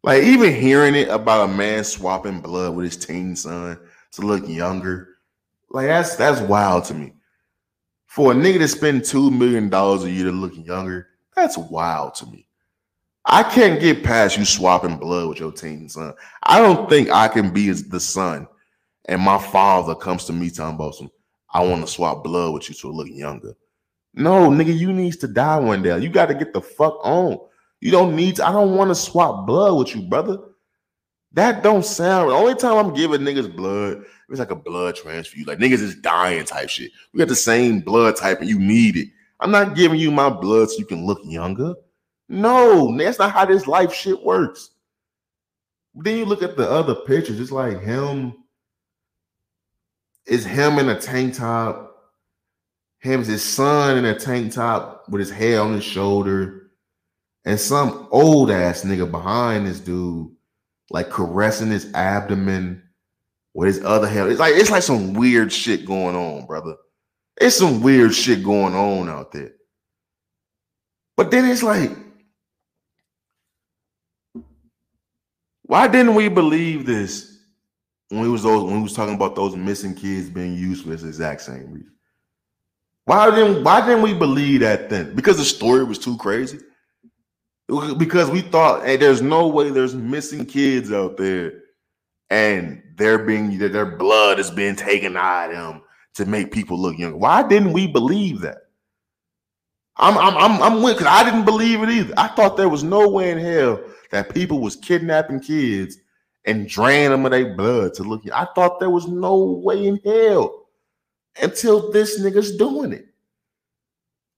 [0.03, 3.79] Like even hearing it about a man swapping blood with his teen son
[4.13, 5.09] to look younger,
[5.69, 7.13] like that's that's wild to me.
[8.05, 12.15] For a nigga to spend two million dollars a year to look younger, that's wild
[12.15, 12.47] to me.
[13.25, 16.13] I can't get past you swapping blood with your teen son.
[16.43, 18.47] I don't think I can be the son,
[19.05, 21.11] and my father comes to me talking about some.
[21.51, 23.53] I want to swap blood with you to look younger.
[24.13, 25.99] No, nigga, you needs to die one day.
[25.99, 27.39] You got to get the fuck on.
[27.81, 28.47] You don't need to.
[28.47, 30.37] I don't want to swap blood with you, brother.
[31.33, 32.29] That don't sound.
[32.29, 35.47] The only time I'm giving niggas blood, it's like a blood transfusion.
[35.47, 36.91] Like niggas is dying type shit.
[37.13, 39.09] We got the same blood type and you need it.
[39.39, 41.75] I'm not giving you my blood so you can look younger.
[42.27, 44.71] No, that's not how this life shit works.
[45.95, 48.33] Then you look at the other pictures, it's like him.
[50.25, 51.85] It's him in a tank top.
[52.99, 56.68] Him's his son in a tank top with his hair on his shoulder.
[57.45, 60.31] And some old ass nigga behind this dude,
[60.89, 62.83] like caressing his abdomen
[63.53, 64.29] with his other hair.
[64.29, 66.75] It's like it's like some weird shit going on, brother.
[67.39, 69.53] It's some weird shit going on out there.
[71.15, 71.91] But then it's like,
[75.63, 77.37] why didn't we believe this
[78.09, 81.41] when we was those when we was talking about those missing kids being this exact
[81.41, 81.93] same reason?
[83.05, 85.15] Why didn't why didn't we believe that then?
[85.15, 86.59] Because the story was too crazy.
[87.97, 91.53] Because we thought, hey, there's no way there's missing kids out there,
[92.31, 95.81] and they're being their blood is being taken out of them
[96.15, 97.17] to make people look younger.
[97.17, 98.57] Why didn't we believe that?
[99.97, 102.13] I'm I'm I'm I'm with because I didn't believe it either.
[102.17, 105.97] I thought there was no way in hell that people was kidnapping kids
[106.45, 108.23] and draining them of their blood to look.
[108.33, 110.69] I thought there was no way in hell
[111.41, 113.05] until this nigga's doing it.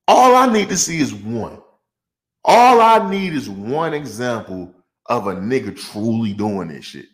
[0.07, 1.61] All I need to see is one.
[2.43, 4.73] All I need is one example
[5.07, 7.07] of a nigga truly doing this shit.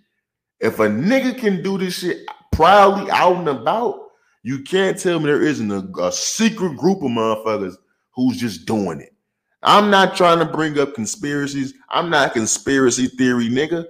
[0.59, 4.07] If a nigga can do this shit proudly out and about,
[4.43, 7.75] you can't tell me there isn't a, a secret group of motherfuckers
[8.15, 9.13] who's just doing it.
[9.61, 11.73] I'm not trying to bring up conspiracies.
[11.89, 13.85] I'm not a conspiracy theory nigga.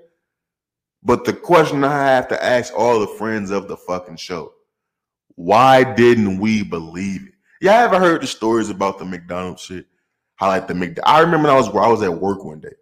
[1.04, 4.54] But the question I have to ask all the friends of the fucking show
[5.36, 7.34] why didn't we believe it?
[7.62, 9.86] Y'all ever heard the stories about the McDonald's shit?
[10.40, 11.12] Like the McDonald's.
[11.12, 12.74] I remember I was where I was at work one day,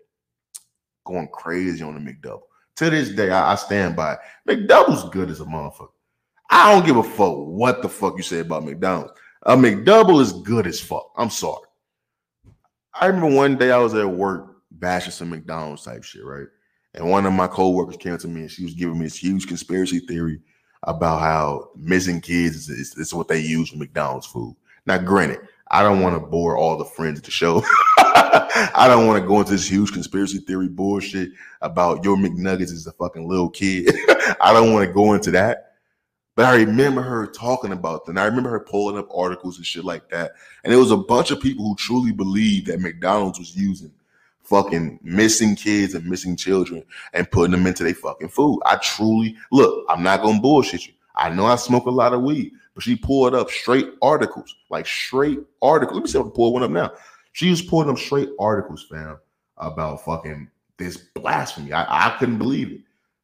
[1.05, 2.41] going crazy on the McDouble.
[2.77, 4.19] To this day, I, I stand by it.
[4.47, 5.87] McDouble's good as a motherfucker.
[6.49, 9.13] I don't give a fuck what the fuck you say about McDonald's.
[9.43, 11.11] A McDouble is good as fuck.
[11.17, 11.67] I'm sorry.
[12.93, 16.47] I remember one day I was at work bashing some McDonald's type shit, right?
[16.93, 19.47] And one of my coworkers came to me and she was giving me this huge
[19.47, 20.39] conspiracy theory
[20.83, 24.55] about how missing kids is, is, is what they use for McDonald's food.
[24.85, 25.39] Now, granted,
[25.69, 27.63] I don't want to bore all the friends at the show.
[27.97, 32.87] I don't want to go into this huge conspiracy theory bullshit about your McNuggets is
[32.87, 33.93] a fucking little kid.
[34.41, 35.73] I don't want to go into that.
[36.35, 38.07] But I remember her talking about.
[38.07, 40.33] And I remember her pulling up articles and shit like that.
[40.63, 43.91] And it was a bunch of people who truly believed that McDonald's was using
[44.43, 48.61] fucking missing kids and missing children and putting them into their fucking food.
[48.65, 50.93] I truly look, I'm not gonna bullshit you.
[51.15, 54.85] I know I smoke a lot of weed, but she pulled up straight articles, like
[54.85, 55.95] straight articles.
[55.95, 56.91] Let me see if I can pull one up now.
[57.31, 59.17] She was pulling up straight articles, fam,
[59.57, 61.73] about fucking this blasphemy.
[61.73, 62.81] I, I couldn't believe it.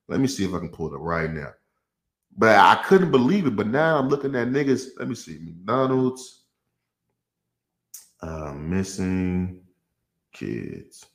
[0.08, 1.54] Let me see if I can pull it up right now.
[2.38, 3.56] But I couldn't believe it.
[3.56, 4.88] But now I'm looking at niggas.
[4.98, 5.39] Let me see.
[5.39, 6.44] McDonald's
[8.22, 9.62] uh, missing
[10.34, 11.06] kids.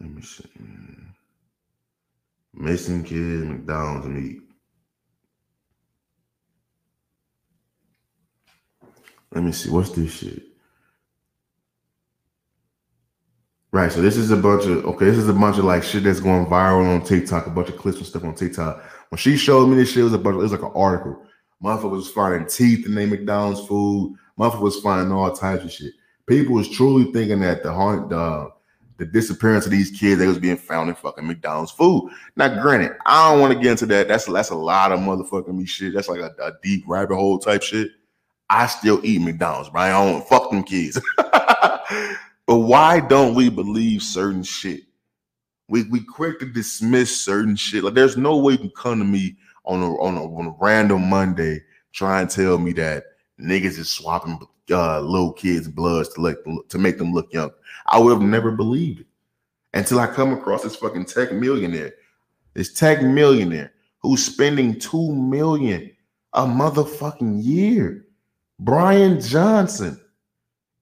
[0.00, 0.44] Let me see.
[2.56, 4.40] Missing kids, McDonald's meat.
[9.32, 9.70] Let me see.
[9.70, 10.42] What's this shit?
[13.72, 13.90] Right.
[13.90, 15.06] So this is a bunch of okay.
[15.06, 17.48] This is a bunch of like shit that's going viral on TikTok.
[17.48, 18.84] A bunch of clips and stuff on TikTok.
[19.08, 20.34] When she showed me this shit, it was a bunch.
[20.34, 21.20] Of, It was like an article.
[21.62, 24.16] Motherfucker was finding teeth in their McDonald's food.
[24.38, 25.94] Motherfucker was finding all types of shit.
[26.26, 28.50] People was truly thinking that the haunt, the
[28.96, 32.10] the disappearance of these kids, they was being found in fucking McDonald's food.
[32.36, 34.08] Now, granted, I don't want to get into that.
[34.08, 35.94] That's that's a lot of motherfucking me shit.
[35.94, 37.90] That's like a, a deep rabbit hole type shit.
[38.48, 41.00] I still eat McDonald's, but I don't fuck them kids.
[41.16, 44.82] but why don't we believe certain shit?
[45.68, 47.84] We we quick to dismiss certain shit.
[47.84, 50.54] Like there's no way you can come to me on a on a, on a
[50.60, 53.04] random Monday try and tell me that
[53.40, 54.38] niggas is swapping
[54.70, 57.50] uh, little kids' bloods to like to make them look young.
[57.86, 59.06] I would have never believed it
[59.74, 61.94] until I come across this fucking tech millionaire,
[62.54, 65.90] this tech millionaire who's spending two million
[66.32, 68.06] a motherfucking year.
[68.60, 70.00] Brian Johnson,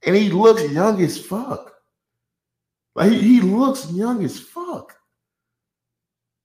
[0.07, 1.73] and he looks young as fuck.
[2.95, 4.95] Like he, he looks young as fuck.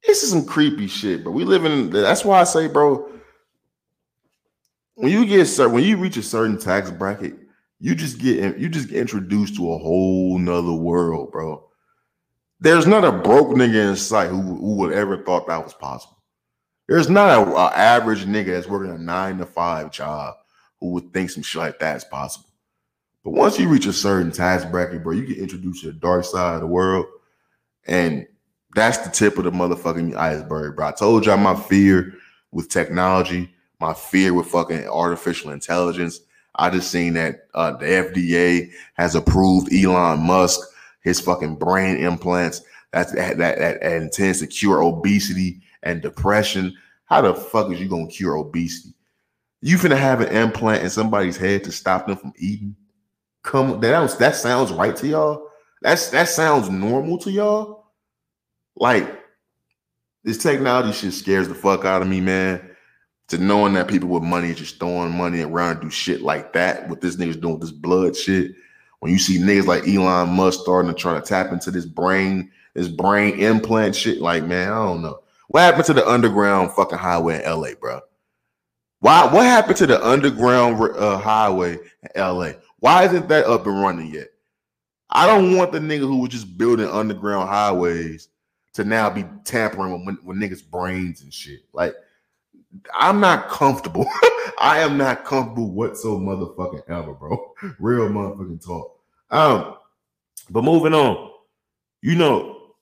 [0.05, 1.89] This is some creepy shit, but We live in.
[1.89, 3.16] That's why I say, bro
[4.97, 7.35] when you get certain when you reach a certain tax bracket,
[7.79, 11.63] you just get you just get introduced to a whole nother world, bro.
[12.59, 16.17] There's not a broke nigga in sight who, who would ever thought that was possible.
[16.87, 20.33] There's not a, a average nigga that's working a nine to five job
[20.79, 22.49] who would think some shit like that is possible.
[23.23, 26.25] But once you reach a certain tax bracket, bro, you get introduced to the dark
[26.25, 27.05] side of the world.
[27.85, 28.25] And
[28.73, 30.87] that's the tip of the motherfucking iceberg, bro.
[30.87, 32.15] I told y'all my fear
[32.51, 36.19] with technology my fear with fucking artificial intelligence.
[36.55, 40.59] I just seen that uh, the FDA has approved Elon Musk
[41.01, 42.61] his fucking brain implants
[42.91, 46.75] that's that, that that intends to cure obesity and depression.
[47.05, 48.93] How the fuck is you gonna cure obesity?
[49.61, 52.75] You finna have an implant in somebody's head to stop them from eating?
[53.43, 55.47] Come that that sounds right to y'all.
[55.81, 57.91] That's that sounds normal to y'all.
[58.75, 59.23] Like
[60.23, 62.75] this technology shit scares the fuck out of me, man
[63.27, 67.01] to knowing that people with money just throwing money around do shit like that, what
[67.01, 68.55] this nigga's doing with this blood shit.
[68.99, 72.51] When you see niggas like Elon Musk starting to try to tap into this brain,
[72.73, 75.19] this brain implant shit, like man, I don't know.
[75.49, 78.01] What happened to the underground fucking highway in LA, bro?
[78.99, 79.25] Why?
[79.25, 82.53] What happened to the underground uh, highway in LA?
[82.79, 84.27] Why isn't that up and running yet?
[85.09, 88.29] I don't want the nigga who was just building underground highways
[88.73, 91.61] to now be tampering with, with niggas' brains and shit.
[91.73, 91.95] Like
[92.93, 94.05] I'm not comfortable.
[94.59, 97.53] I am not comfortable whatsoever, motherfucking ever, bro.
[97.79, 98.99] Real motherfucking talk.
[99.29, 99.75] Um,
[100.49, 101.31] but moving on,
[102.01, 102.73] you know,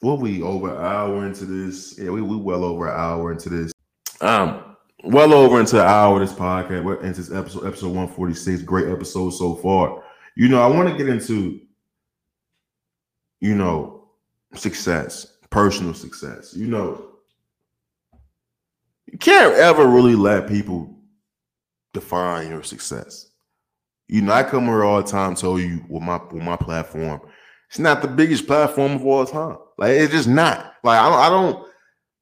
[0.00, 1.98] what we over an hour into this?
[1.98, 3.72] Yeah, we we well over an hour into this.
[4.20, 6.84] Um, well over into an hour this podcast.
[6.84, 8.62] We're into this episode, episode 146.
[8.62, 10.02] Great episode so far.
[10.36, 11.60] You know, I want to get into,
[13.40, 14.08] you know,
[14.54, 16.54] success, personal success.
[16.54, 17.13] You know,
[19.06, 20.94] you can't ever really let people
[21.92, 23.30] define your success.
[24.08, 27.20] You know, I come here all the time, tell you with my with my platform,
[27.68, 29.56] it's not the biggest platform of all time.
[29.78, 30.74] Like it's just not.
[30.82, 31.66] Like I don't, I don't.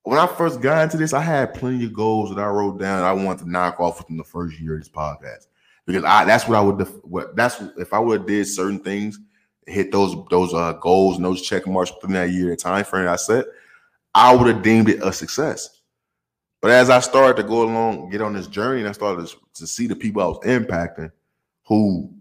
[0.05, 3.05] When I first got into this, I had plenty of goals that I wrote down.
[3.05, 5.47] I wanted to knock off within the first year of this podcast
[5.87, 6.79] because I that's what I would.
[6.79, 9.19] Def- what that's if I would have did certain things,
[9.67, 13.17] hit those those uh, goals and those check marks within that year time frame I
[13.17, 13.47] set,
[14.15, 15.82] I would have deemed it a success.
[16.63, 19.37] But as I started to go along, get on this journey, and I started to,
[19.55, 21.11] to see the people I was impacting
[21.67, 22.15] who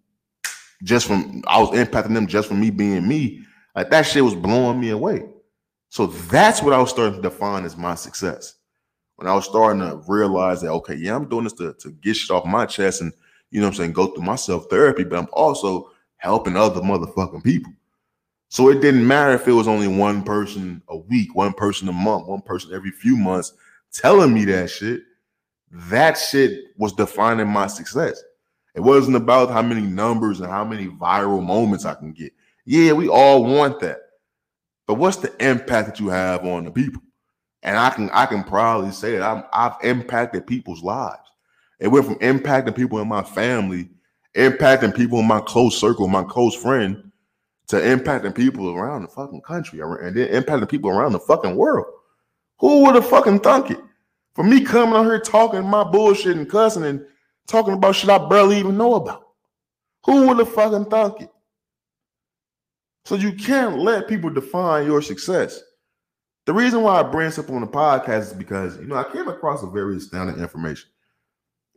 [0.83, 3.45] just from I was impacting them just from me being me.
[3.75, 5.29] Like that shit was blowing me away.
[5.89, 8.55] So that's what I was starting to define as my success.
[9.17, 12.15] When I was starting to realize that, okay, yeah, I'm doing this to, to get
[12.15, 13.13] shit off my chest and
[13.51, 17.43] you know what I'm saying, go through my self-therapy, but I'm also helping other motherfucking
[17.43, 17.73] people.
[18.47, 21.93] So it didn't matter if it was only one person a week, one person a
[21.93, 23.53] month, one person every few months
[23.93, 25.01] telling me that shit.
[25.71, 28.21] That shit was defining my success.
[28.75, 32.33] It wasn't about how many numbers and how many viral moments I can get.
[32.65, 33.99] Yeah, we all want that.
[34.87, 37.01] But what's the impact that you have on the people?
[37.63, 41.21] And I can I can proudly say that I'm, I've impacted people's lives.
[41.79, 43.89] It went from impacting people in my family,
[44.35, 47.11] impacting people in my close circle, my close friend,
[47.67, 51.85] to impacting people around the fucking country and then impacting people around the fucking world.
[52.61, 53.79] Who would have fucking thunk it?
[54.35, 57.03] For me coming out here talking my bullshit and cussing and
[57.47, 59.27] talking about shit I barely even know about.
[60.05, 61.29] Who would have fucking thunk it?
[63.03, 65.59] So you can't let people define your success.
[66.45, 69.11] The reason why I bring this up on the podcast is because you know I
[69.11, 70.89] came across a very astounding information.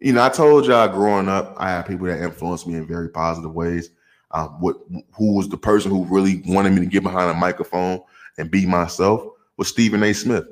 [0.00, 3.08] You know, I told y'all growing up, I had people that influenced me in very
[3.08, 3.90] positive ways.
[4.32, 4.76] Um, what
[5.16, 8.02] who was the person who really wanted me to get behind a microphone
[8.36, 9.26] and be myself
[9.56, 10.12] was Stephen A.
[10.12, 10.44] Smith.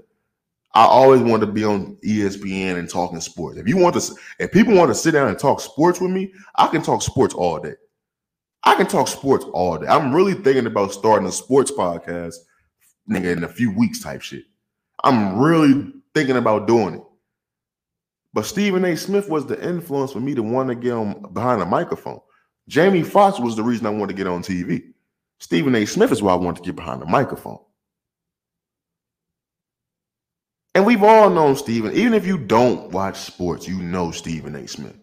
[0.74, 3.58] I always wanted to be on ESPN and talking sports.
[3.58, 6.32] If you want to, if people want to sit down and talk sports with me,
[6.56, 7.74] I can talk sports all day.
[8.64, 9.86] I can talk sports all day.
[9.86, 12.36] I'm really thinking about starting a sports podcast,
[13.10, 14.44] nigga, in a few weeks type shit.
[15.04, 17.02] I'm really thinking about doing it.
[18.32, 18.96] But Stephen A.
[18.96, 22.20] Smith was the influence for me to want to get on behind a microphone.
[22.68, 24.84] Jamie Foxx was the reason I wanted to get on TV.
[25.38, 25.84] Stephen A.
[25.84, 27.58] Smith is why I wanted to get behind the microphone.
[30.74, 31.92] And we've all known Stephen.
[31.92, 34.66] Even if you don't watch sports, you know Stephen A.
[34.66, 34.96] Smith.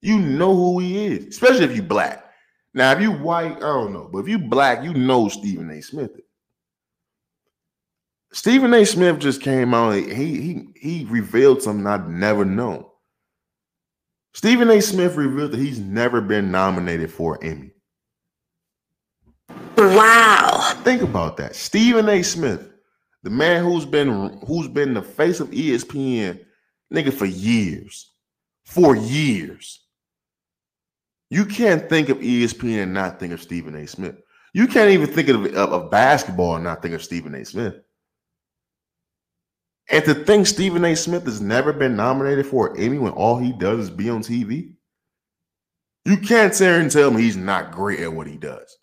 [0.00, 2.24] You know who he is, especially if you black.
[2.74, 5.82] Now, if you white, I don't know, but if you black, you know Stephen A.
[5.82, 6.12] Smith.
[8.32, 8.84] Stephen A.
[8.84, 9.94] Smith just came out.
[9.94, 12.84] He he he revealed something I'd never known.
[14.34, 14.80] Stephen A.
[14.80, 17.70] Smith revealed that he's never been nominated for an Emmy.
[19.76, 20.78] Wow.
[20.84, 21.56] Think about that.
[21.56, 22.22] Stephen A.
[22.22, 22.67] Smith,
[23.28, 26.40] the man who's been who's been the face of ESPN,
[26.90, 28.10] nigga, for years.
[28.64, 29.84] For years.
[31.28, 33.86] You can't think of ESPN and not think of Stephen A.
[33.86, 34.16] Smith.
[34.54, 37.44] You can't even think of, of, of basketball and not think of Stephen A.
[37.44, 37.74] Smith.
[39.90, 40.96] And to think Stephen A.
[40.96, 44.22] Smith has never been nominated for an Emmy when all he does is be on
[44.22, 44.72] TV.
[46.06, 48.78] You can't sit and tell me he's not great at what he does.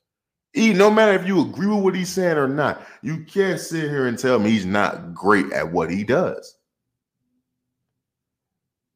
[0.55, 4.07] No matter if you agree with what he's saying or not, you can't sit here
[4.07, 6.55] and tell me he's not great at what he does.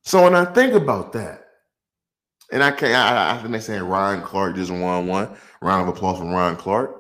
[0.04, 1.46] So when I think about that,
[2.52, 5.36] and I can't, I, I think they're saying Ryan Clark just won one.
[5.62, 6.96] Round of applause for Ryan Clark.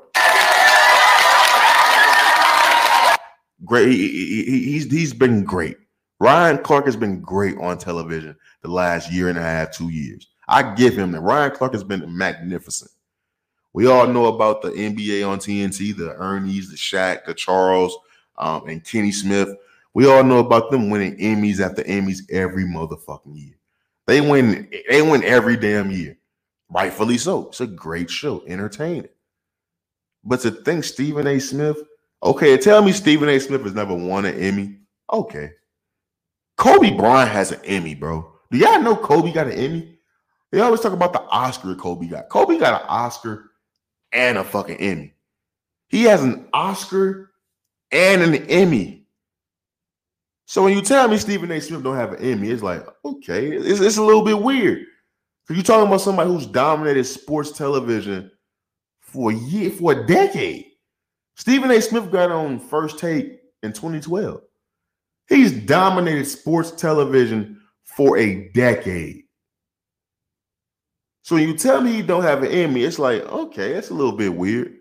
[3.65, 3.89] Great.
[3.89, 5.77] He- he- he's he's been great.
[6.19, 10.27] Ryan Clark has been great on television the last year and a half, two years.
[10.47, 11.21] I give him that.
[11.21, 12.91] Ryan Clark has been magnificent.
[13.79, 17.97] We all know about the NBA on TNT, the Ernie's, the Shaq, the Charles,
[18.37, 19.55] um, and Kenny Smith.
[19.93, 23.55] We all know about them winning Emmys after Emmys every motherfucking year.
[24.05, 26.17] They win, they win every damn year.
[26.69, 27.47] Rightfully so.
[27.47, 29.07] It's a great show, entertaining.
[30.25, 31.39] But to think Stephen A.
[31.39, 31.81] Smith,
[32.21, 33.39] okay, tell me Stephen A.
[33.39, 34.75] Smith has never won an Emmy.
[35.09, 35.51] Okay.
[36.57, 38.29] Kobe Bryant has an Emmy, bro.
[38.51, 39.99] Do y'all know Kobe got an Emmy?
[40.51, 42.27] They always talk about the Oscar Kobe got.
[42.27, 43.48] Kobe got an Oscar
[44.11, 45.13] and a fucking Emmy.
[45.87, 47.31] He has an Oscar
[47.91, 49.07] and an Emmy.
[50.45, 51.61] So when you tell me Stephen A.
[51.61, 54.85] Smith don't have an Emmy, it's like, okay, it's, it's a little bit weird.
[55.43, 58.31] Because you're talking about somebody who's dominated sports television
[58.99, 60.65] for a year, for a decade.
[61.35, 61.81] Stephen A.
[61.81, 64.41] Smith got on first take in 2012.
[65.27, 69.23] He's dominated sports television for a decade.
[71.29, 73.93] So when you tell me he don't have an Emmy, it's like, okay, that's a
[73.93, 74.77] little bit weird.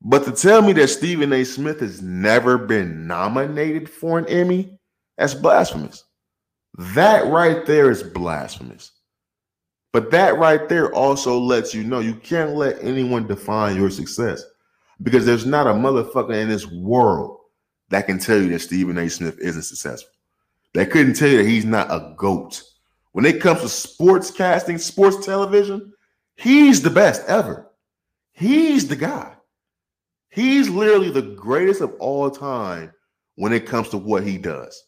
[0.00, 1.44] But to tell me that Stephen A.
[1.44, 4.78] Smith has never been nominated for an Emmy,
[5.18, 6.04] that's blasphemous.
[6.78, 8.92] That right there is blasphemous.
[9.92, 14.42] But that right there also lets you know you can't let anyone define your success
[15.02, 17.40] because there's not a motherfucker in this world
[17.90, 19.10] that can tell you that Stephen A.
[19.10, 20.14] Smith isn't successful.
[20.72, 22.62] They couldn't tell you that he's not a GOAT.
[23.16, 25.94] When it comes to sports casting, sports television,
[26.36, 27.70] he's the best ever.
[28.34, 29.32] He's the guy.
[30.28, 32.92] He's literally the greatest of all time
[33.36, 34.84] when it comes to what he does.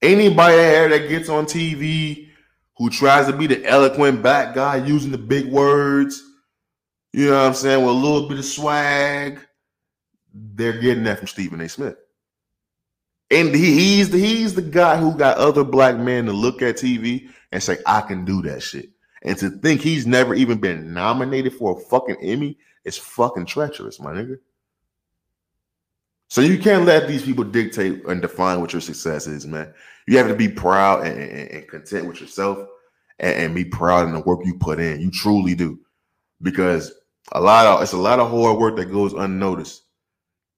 [0.00, 2.28] Anybody that gets on TV
[2.76, 6.22] who tries to be the eloquent black guy using the big words,
[7.12, 9.40] you know what I'm saying, with a little bit of swag,
[10.32, 11.68] they're getting that from Stephen A.
[11.68, 11.96] Smith.
[13.30, 16.76] And he, he's the he's the guy who got other black men to look at
[16.76, 18.90] TV and say, I can do that shit.
[19.22, 24.00] And to think he's never even been nominated for a fucking Emmy is fucking treacherous,
[24.00, 24.38] my nigga.
[26.28, 29.72] So you can't let these people dictate and define what your success is, man.
[30.06, 32.66] You have to be proud and, and- and content with yourself
[33.18, 35.00] and, and be proud in the work you put in.
[35.00, 35.78] You truly do.
[36.42, 36.92] Because
[37.32, 39.82] a lot of it's a lot of hard work that goes unnoticed.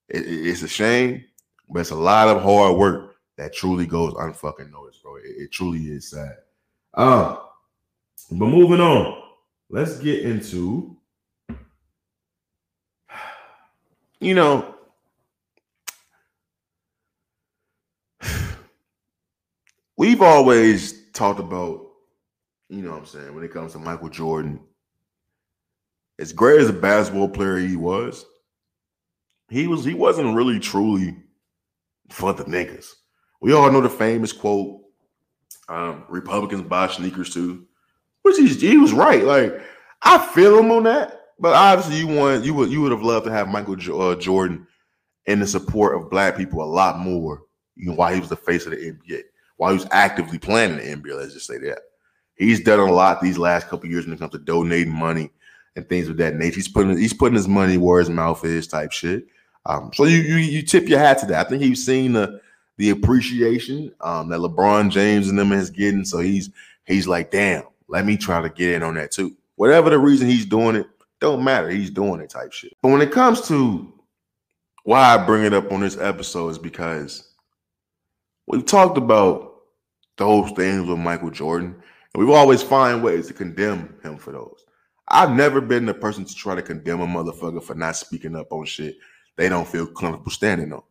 [0.09, 1.25] It- it- it's a shame,
[1.71, 5.17] but it's a lot of hard work that truly goes unfucking noticed, bro.
[5.17, 6.37] It, it truly is sad.
[6.95, 7.39] Um,
[8.33, 9.23] but moving on,
[9.71, 10.97] let's get into
[14.21, 14.75] you know
[19.97, 21.87] we've always talked about
[22.69, 24.61] you know what I'm saying when it comes to Michael Jordan
[26.19, 28.27] as great as a basketball player he was
[29.49, 31.17] he was he wasn't really truly
[32.11, 32.87] for the niggas.
[33.41, 34.83] We all know the famous quote
[35.69, 37.67] um, Republicans buy sneakers too
[38.23, 39.25] which he's, he was right.
[39.25, 39.63] Like
[40.03, 43.27] I feel him on that but obviously you want you would you would have loved
[43.27, 44.67] to have Michael uh, Jordan
[45.27, 47.43] in the support of black people a lot more
[47.77, 49.23] you know while he was the face of the NBA
[49.57, 51.81] while he was actively playing in the NBA let's just say that.
[52.37, 55.31] He's done a lot these last couple years when it comes to donating money
[55.77, 56.57] and things of that nature.
[56.57, 59.27] He's putting he's putting his money where his mouth is type shit
[59.71, 62.41] um, so you, you you tip your hat to that I think he's seen the
[62.77, 66.51] the appreciation um, that LeBron James and them is getting so he's
[66.87, 70.29] he's like damn let me try to get in on that too whatever the reason
[70.29, 70.87] he's doing it
[71.21, 71.69] don't matter.
[71.69, 72.77] He's doing it type shit.
[72.83, 73.93] But when it comes to
[74.85, 77.35] why I bring it up on this episode is because
[78.47, 79.55] we've talked about
[80.17, 81.77] those things with Michael Jordan,
[82.15, 84.65] and we've always find ways to condemn him for those.
[85.09, 88.53] I've never been the person to try to condemn a motherfucker for not speaking up
[88.53, 88.97] on shit
[89.37, 90.83] they don't feel comfortable standing on.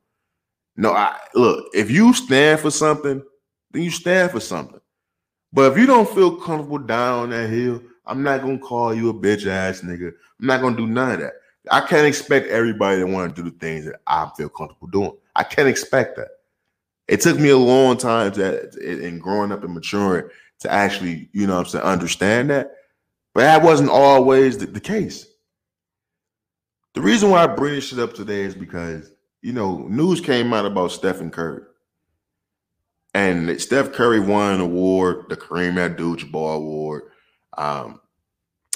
[0.75, 3.21] No, I look, if you stand for something,
[3.71, 4.79] then you stand for something.
[5.51, 9.13] But if you don't feel comfortable down that hill, I'm not gonna call you a
[9.13, 10.07] bitch ass nigga.
[10.39, 11.33] I'm not gonna do none of that.
[11.71, 15.11] I can't expect everybody to want to do the things that I feel comfortable doing.
[15.35, 16.29] I can't expect that.
[17.07, 20.29] It took me a long time to in growing up and maturing
[20.59, 22.71] to actually, you know I'm saying, understand that.
[23.33, 25.27] But that wasn't always the, the case.
[26.95, 29.11] The reason why I bring this shit up today is because,
[29.41, 31.61] you know, news came out about Stephen Curry.
[33.13, 37.03] And Steph Curry won an award, the Kareem Abdul-Jabbar Award.
[37.57, 38.01] Um,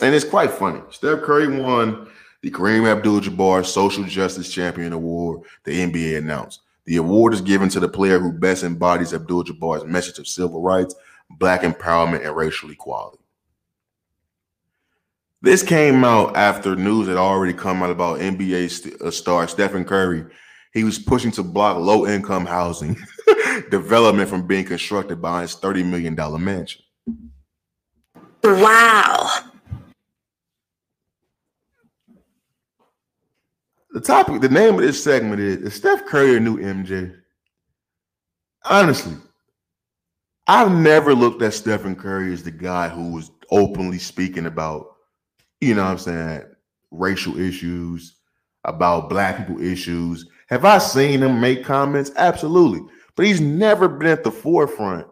[0.02, 0.82] and it's quite funny.
[0.92, 2.08] Steph Curry won
[2.42, 5.42] the Kareem Abdul-Jabbar Social Justice Champion Award.
[5.64, 10.20] The NBA announced the award is given to the player who best embodies Abdul-Jabbar's message
[10.20, 10.94] of civil rights,
[11.30, 13.23] black empowerment, and racial equality.
[15.44, 19.84] This came out after news had already come out about NBA st- uh, star Stephen
[19.84, 20.26] Curry.
[20.74, 22.96] He was pushing to block low-income housing
[23.70, 26.82] development from being constructed by his $30 million mansion.
[28.42, 29.30] Wow.
[33.92, 37.14] The topic, the name of this segment is Is Steph Curry a new MJ?
[38.64, 39.18] Honestly,
[40.48, 44.93] I've never looked at Stephen Curry as the guy who was openly speaking about,
[45.64, 46.44] you know what I'm saying,
[46.92, 48.18] racial issues,
[48.66, 50.28] about black people issues.
[50.48, 52.12] Have I seen him make comments?
[52.16, 52.82] Absolutely.
[53.16, 55.08] But he's never been at the forefront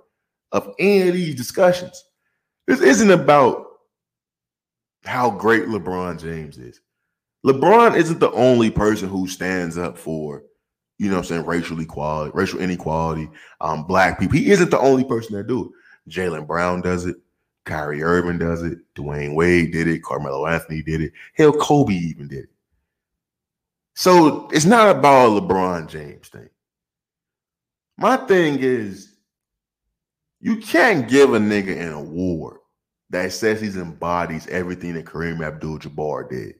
[0.51, 2.03] of any of these discussions.
[2.67, 3.65] This isn't about
[5.03, 6.79] how great LeBron James is.
[7.45, 10.43] LeBron isn't the only person who stands up for,
[10.99, 13.29] you know I'm saying, racial equality, racial inequality,
[13.61, 14.37] um, black people.
[14.37, 16.11] He isn't the only person that do it.
[16.11, 17.15] Jaylen Brown does it.
[17.65, 18.79] Kyrie Irving does it.
[18.95, 20.03] Dwyane Wade did it.
[20.03, 21.13] Carmelo Anthony did it.
[21.35, 22.49] Hell, Kobe even did it.
[23.95, 26.49] So it's not about a LeBron James thing.
[27.97, 29.13] My thing is,
[30.39, 32.57] you can't give a nigga an award
[33.11, 36.55] that says he embodies everything that Kareem Abdul-Jabbar did.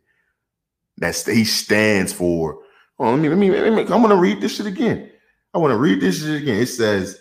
[0.98, 2.60] That he stands for.
[3.00, 3.82] Oh, let me, let me, let me.
[3.82, 5.10] I'm gonna read this shit again.
[5.54, 6.62] I want to read this shit again.
[6.62, 7.21] It says,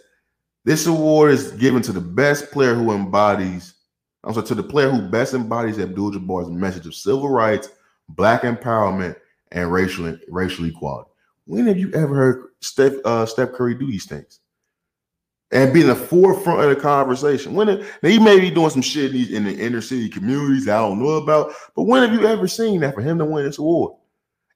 [0.64, 3.74] "This award is given to the best player who embodies."
[4.22, 7.70] I'm sorry, to the player who best embodies Abdul-Jabbar's message of civil rights,
[8.10, 9.16] black empowerment,
[9.52, 11.10] and racial racial equality.
[11.46, 14.40] When have you ever heard Steph uh, Steph Curry do these things?
[15.52, 17.54] and be in the forefront of the conversation.
[17.54, 21.00] When it, he may be doing some shit in the inner city communities I don't
[21.00, 23.94] know about, but when have you ever seen that for him to win this award?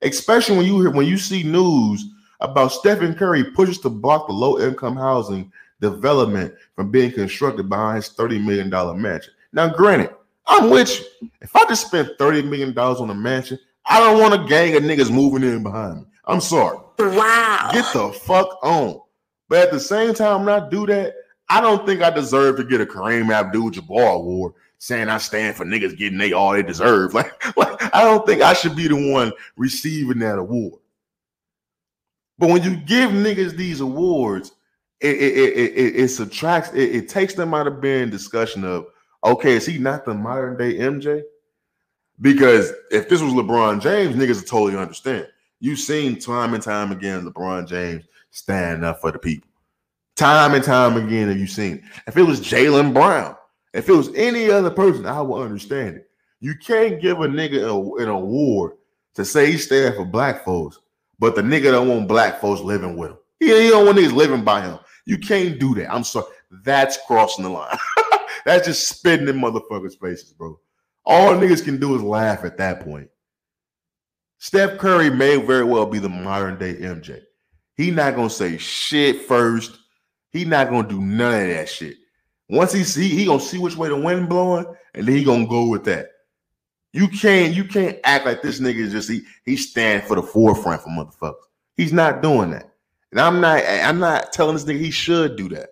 [0.02, 2.04] Especially when you hear when you see news
[2.40, 5.50] about Stephen Curry pushes to block the low income housing
[5.90, 8.70] development from being constructed behind his $30 million
[9.00, 9.32] mansion.
[9.52, 10.10] Now, granted,
[10.46, 11.30] I'm with you.
[11.40, 14.82] If I just spent $30 million on a mansion, I don't want a gang of
[14.82, 16.06] niggas moving in behind me.
[16.26, 16.78] I'm sorry.
[16.98, 17.70] Wow.
[17.72, 19.00] Get the fuck on.
[19.48, 21.14] But at the same time, when I do that,
[21.48, 25.64] I don't think I deserve to get a Kareem Abdul-Jabbar award saying I stand for
[25.64, 27.12] niggas getting they all they deserve.
[27.14, 30.80] Like, like I don't think I should be the one receiving that award.
[32.38, 34.52] But when you give niggas these awards,
[35.04, 38.86] it it it, it, it subtracts it, it takes them out of being discussion of
[39.24, 41.22] okay, is he not the modern day MJ?
[42.20, 45.28] Because if this was LeBron James, niggas would totally understand.
[45.60, 49.48] You've seen time and time again LeBron James stand up for the people.
[50.16, 51.82] Time and time again have you seen.
[52.06, 53.36] If it was Jaylen Brown,
[53.72, 56.08] if it was any other person, I would understand it.
[56.40, 58.72] You can't give a nigga a- an award
[59.14, 60.78] to say he stand for black folks,
[61.18, 63.18] but the nigga don't want black folks living with him.
[63.40, 64.78] He, he don't want niggas living by him.
[65.06, 65.92] You can't do that.
[65.92, 66.26] I'm sorry.
[66.64, 67.76] That's crossing the line.
[68.44, 70.58] That's just spitting in motherfuckers' faces, bro.
[71.04, 73.08] All niggas can do is laugh at that point.
[74.38, 77.22] Steph Curry may very well be the modern day MJ.
[77.76, 79.78] He not gonna say shit first.
[80.30, 81.96] He not gonna do none of that shit.
[82.48, 85.46] Once he see, he gonna see which way the wind blowing, and then he gonna
[85.46, 86.08] go with that.
[86.92, 90.22] You can't, you can't act like this nigga is just he he standing for the
[90.22, 91.34] forefront for motherfuckers.
[91.76, 92.73] He's not doing that.
[93.14, 95.68] And I'm not, I'm not telling this nigga he should do that.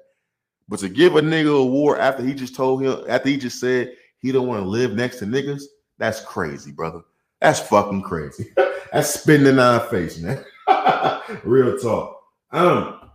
[0.69, 3.59] But to give a nigga a war after he just told him, after he just
[3.59, 5.65] said he don't want to live next to niggas,
[5.99, 7.01] that's crazy, brother.
[7.41, 8.53] That's fucking crazy.
[8.93, 10.45] that's spinning in our face, man.
[11.43, 12.23] Real talk.
[12.53, 13.11] Um,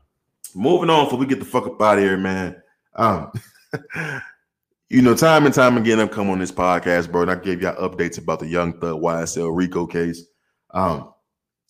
[0.54, 2.62] moving on before we get the fuck up out of here, man.
[2.96, 3.32] Um,
[4.90, 7.62] you know, time and time again, I've come on this podcast, bro, and I gave
[7.62, 10.24] y'all updates about the Young Thug YSL Rico case.
[10.72, 11.14] Um,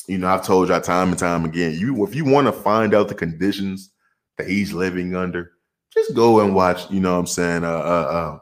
[0.07, 2.93] you know, I've told y'all time and time again, you if you want to find
[2.93, 3.91] out the conditions
[4.37, 5.51] that he's living under,
[5.93, 8.39] just go and watch, you know what I'm saying, uh uh, uh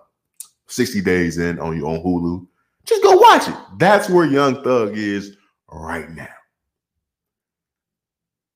[0.67, 2.47] 60 days in on you on Hulu.
[2.85, 3.55] Just go watch it.
[3.77, 5.35] That's where Young Thug is
[5.71, 6.27] right now.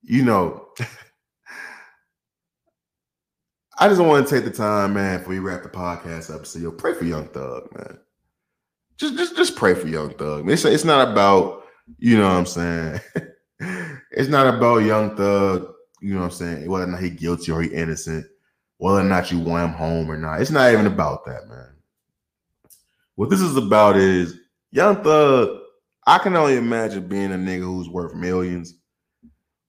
[0.02, 0.68] You know,
[3.78, 6.46] I just want to take the time, man, before we wrap the podcast up.
[6.46, 7.98] So, yo, pray for Young Thug, man.
[8.98, 10.48] Just, just, just pray for Young Thug.
[10.50, 11.59] It's, it's not about,
[11.98, 13.00] you know what I'm saying.
[14.10, 17.52] it's not about Young Thug, you know what I'm saying, whether or not he guilty
[17.52, 18.26] or he innocent,
[18.78, 20.40] whether or not you want him home or not.
[20.40, 21.74] It's not even about that, man.
[23.16, 24.38] What this is about is
[24.72, 25.58] Young Thug.
[26.06, 28.74] I can only imagine being a nigga who's worth millions,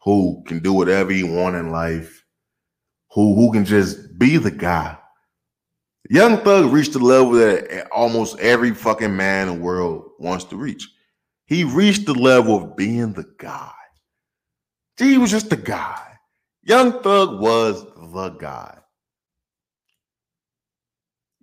[0.03, 2.25] who can do whatever he want in life,
[3.11, 4.97] who who can just be the guy.
[6.09, 10.55] Young Thug reached the level that almost every fucking man in the world wants to
[10.55, 10.89] reach.
[11.51, 13.73] He reached the level of being the guy.
[14.97, 16.01] He was just the guy.
[16.63, 17.83] Young Thug was
[18.13, 18.77] the guy.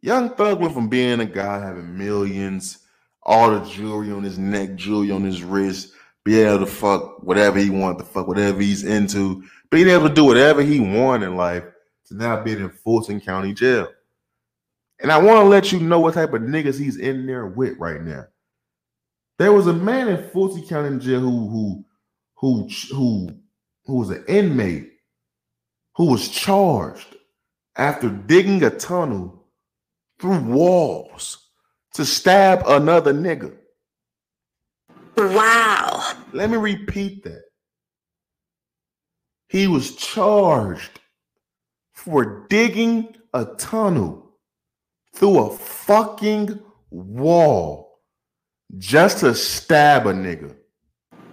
[0.00, 2.78] Young Thug went from being a guy having millions,
[3.22, 5.92] all the jewelry on his neck, jewelry on his wrist,
[6.24, 10.14] be able to fuck whatever he wanted to fuck, whatever he's into, being able to
[10.14, 11.64] do whatever he wanted in life,
[12.06, 13.88] to now being in Fulton County Jail.
[15.02, 17.76] And I want to let you know what type of niggas he's in there with
[17.76, 18.24] right now.
[19.38, 21.84] There was a man in Fulton County Jail who who
[22.36, 23.30] who who
[23.84, 24.92] who was an inmate
[25.94, 27.16] who was charged
[27.76, 29.46] after digging a tunnel
[30.20, 31.50] through walls
[31.94, 33.56] to stab another nigga.
[35.16, 36.14] Wow.
[36.32, 37.42] Let me repeat that.
[39.48, 41.00] He was charged
[41.92, 44.36] for digging a tunnel
[45.14, 46.60] through a fucking
[46.90, 47.87] wall
[48.76, 50.54] just to stab a nigga.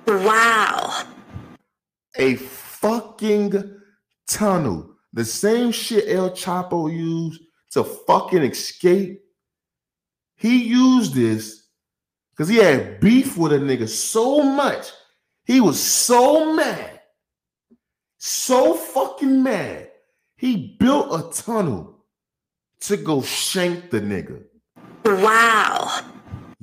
[0.08, 1.04] Wow.
[2.16, 3.80] A fucking
[4.28, 4.96] tunnel.
[5.14, 7.42] The same shit El Chapo used
[7.72, 9.22] to fucking escape.
[10.38, 11.68] He used this
[12.32, 14.92] because he had beef with a nigga so much.
[15.46, 17.02] He was so mad,
[18.18, 19.90] so fucking mad.
[20.38, 22.06] He built a tunnel
[22.82, 24.44] to go shank the nigga.
[25.06, 26.02] Wow.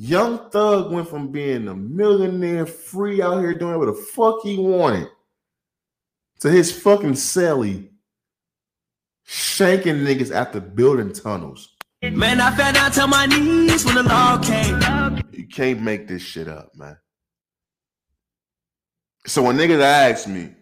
[0.03, 4.59] Young Thug went from being a millionaire, free out here doing whatever the fuck he
[4.59, 5.07] wanted,
[6.41, 7.89] to his fucking celly
[9.25, 11.77] shanking niggas after building tunnels.
[12.03, 15.23] Man, I fell down to my knees when the law came.
[15.31, 16.97] You can't make this shit up, man.
[19.25, 20.53] So when niggas ask me,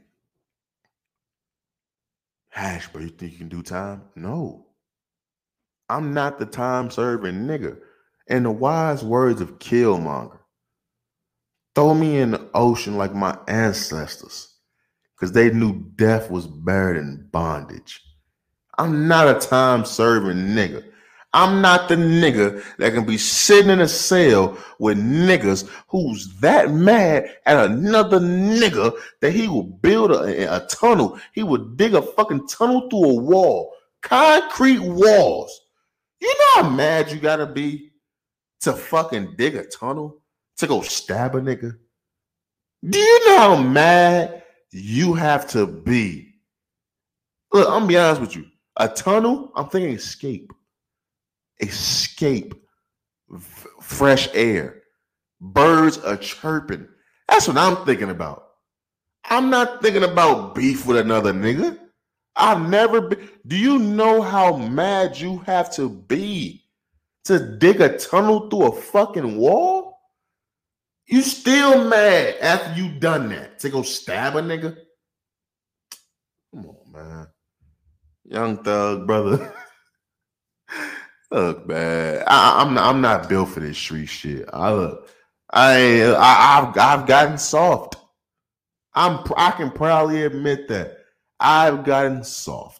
[2.50, 4.02] Hatch, bro, you think you can do time?
[4.14, 4.66] No.
[5.88, 7.78] I'm not the time serving nigga.
[8.31, 10.39] In the wise words of Killmonger,
[11.74, 14.55] throw me in the ocean like my ancestors,
[15.16, 18.01] because they knew death was better than bondage.
[18.78, 20.85] I'm not a time serving nigga.
[21.32, 26.70] I'm not the nigga that can be sitting in a cell with niggas who's that
[26.70, 31.19] mad at another nigga that he will build a, a tunnel.
[31.32, 35.62] He would dig a fucking tunnel through a wall, concrete walls.
[36.20, 37.89] You know how mad you gotta be
[38.61, 40.23] to fucking dig a tunnel
[40.59, 41.77] to go stab a nigga?
[42.89, 46.35] Do you know how mad you have to be?
[47.53, 48.47] Look, I'm gonna be honest with you.
[48.77, 50.53] A tunnel, I'm thinking escape.
[51.61, 52.55] Escape.
[53.35, 54.82] F- fresh air.
[55.41, 56.87] Birds are chirping.
[57.28, 58.45] That's what I'm thinking about.
[59.24, 61.78] I'm not thinking about beef with another nigga.
[62.37, 63.28] I've never been.
[63.47, 66.60] Do you know how mad you have to be
[67.31, 70.01] to dig a tunnel through a fucking wall?
[71.07, 74.77] You still mad after you done that to go stab a nigga?
[76.52, 77.27] Come on, man.
[78.24, 79.52] Young thug, brother.
[81.31, 82.24] look, man.
[82.27, 82.85] I, I'm not.
[82.85, 84.48] I'm not built for this street shit.
[84.52, 85.09] I look.
[85.52, 87.97] I, I I've I've gotten soft.
[88.94, 89.20] I'm.
[89.36, 90.98] I can proudly admit that
[91.39, 92.80] I've gotten soft.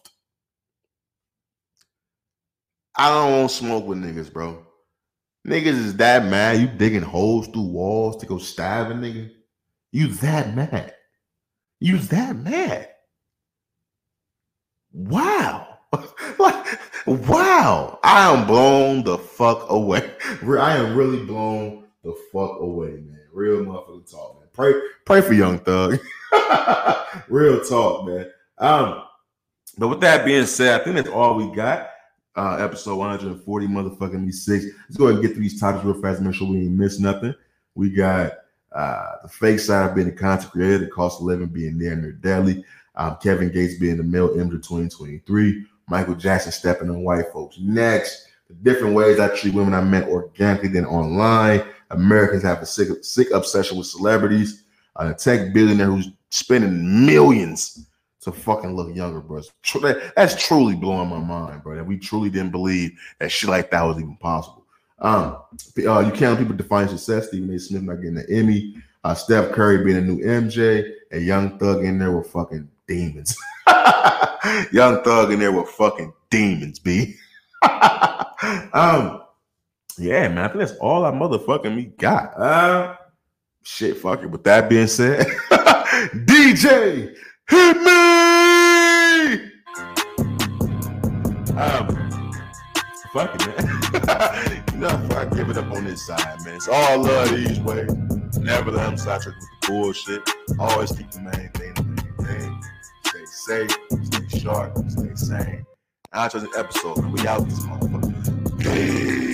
[2.95, 4.65] I don't smoke with niggas, bro.
[5.47, 6.59] Niggas is that mad.
[6.59, 9.31] You digging holes through walls to go stab a nigga.
[9.91, 10.93] You that mad.
[11.79, 12.89] You that mad.
[14.93, 15.79] Wow.
[16.39, 17.99] like, wow.
[18.03, 20.11] I am blown the fuck away.
[20.43, 23.19] I am really blown the fuck away, man.
[23.33, 24.49] Real motherfucking talk, man.
[24.53, 24.73] Pray,
[25.05, 25.99] pray for Young Thug.
[27.29, 28.29] Real talk, man.
[28.57, 29.03] Um,
[29.77, 31.90] but with that being said, I think that's all we got.
[32.35, 34.65] Uh, episode 140, motherfucking me six.
[34.65, 36.21] Let's go ahead and get through these topics real fast.
[36.21, 37.35] Make sure we ain't miss nothing.
[37.75, 38.31] We got
[38.71, 41.95] uh, the fake side of being a content creator, the cost of living being near
[41.95, 42.63] near deadly.
[42.95, 45.65] Um, Kevin Gates being the male image of 2023.
[45.89, 47.57] Michael Jackson stepping on white folks.
[47.59, 51.63] Next, the different ways I treat women I met organically than online.
[51.89, 54.63] Americans have a sick, sick obsession with celebrities.
[54.95, 57.87] Uh, a tech billionaire who's spending millions
[58.21, 59.41] to fucking look younger, bro.
[60.15, 61.75] That's truly blowing my mind, bro.
[61.75, 64.65] That we truly didn't believe that shit like that was even possible.
[64.99, 65.37] Um,
[65.85, 67.27] uh, you can't let people define success.
[67.27, 67.59] Stephen A.
[67.59, 68.75] Smith not getting an Emmy.
[69.03, 73.35] Uh, Steph Curry being a new MJ, and Young Thug in there with fucking demons.
[74.71, 77.15] Young Thug in there with fucking demons, b.
[77.63, 79.23] um,
[79.97, 80.37] yeah, man.
[80.37, 82.39] I think that's all I motherfucking me got.
[82.39, 82.95] Uh,
[83.63, 84.29] shit, fuck it.
[84.29, 85.25] With that being said,
[86.25, 87.15] DJ,
[87.49, 87.91] hit me.
[91.57, 92.31] Um,
[93.13, 94.63] fuck it, man.
[94.73, 96.55] you know, fuck, give it up on this side, man.
[96.55, 97.91] It's all love these ways.
[98.37, 100.21] Never let them sidetrack with the bullshit.
[100.59, 102.63] Always keep the main thing the main thing.
[103.05, 105.65] Stay safe, stay sharp, stay sane.
[106.13, 107.05] Out to the episode.
[107.05, 108.59] We out this motherfucker.
[108.59, 109.30] Peace.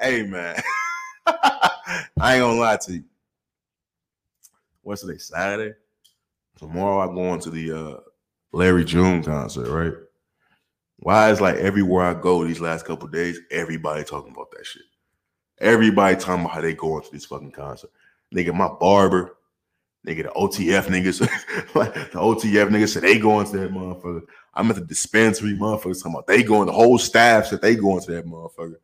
[0.00, 0.60] Hey man.
[1.26, 3.04] I ain't gonna lie to you.
[4.82, 5.18] What's today?
[5.18, 5.74] Saturday?
[6.56, 8.00] Tomorrow I'm going to the uh
[8.52, 9.92] Larry June concert, right?
[11.00, 14.82] Why is like everywhere I go these last couple days, everybody talking about that shit.
[15.60, 17.90] Everybody talking about how they going to this fucking concert.
[18.34, 19.36] Nigga, my barber,
[20.06, 21.18] nigga, the OTF niggas,
[22.12, 24.22] the OTF niggas said they going to that motherfucker.
[24.54, 28.00] I'm at the dispensary, motherfuckers talking about they going, the whole staff said they going
[28.02, 28.76] to that motherfucker.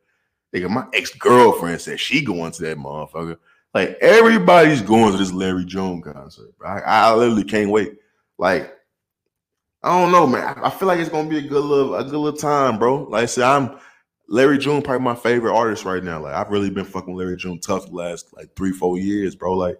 [0.55, 3.37] Nigga, my ex-girlfriend said she going to that motherfucker.
[3.73, 6.57] Like everybody's going to this Larry June concert.
[6.57, 6.69] Bro.
[6.69, 7.95] I, I literally can't wait.
[8.37, 8.73] Like,
[9.83, 10.57] I don't know, man.
[10.63, 13.03] I, feel like it's gonna be a good little, a good little time, bro.
[13.03, 13.77] Like I said, I'm
[14.29, 16.21] Larry June, probably my favorite artist right now.
[16.21, 19.53] Like I've really been fucking Larry June tough the last like three, four years, bro.
[19.53, 19.77] Like,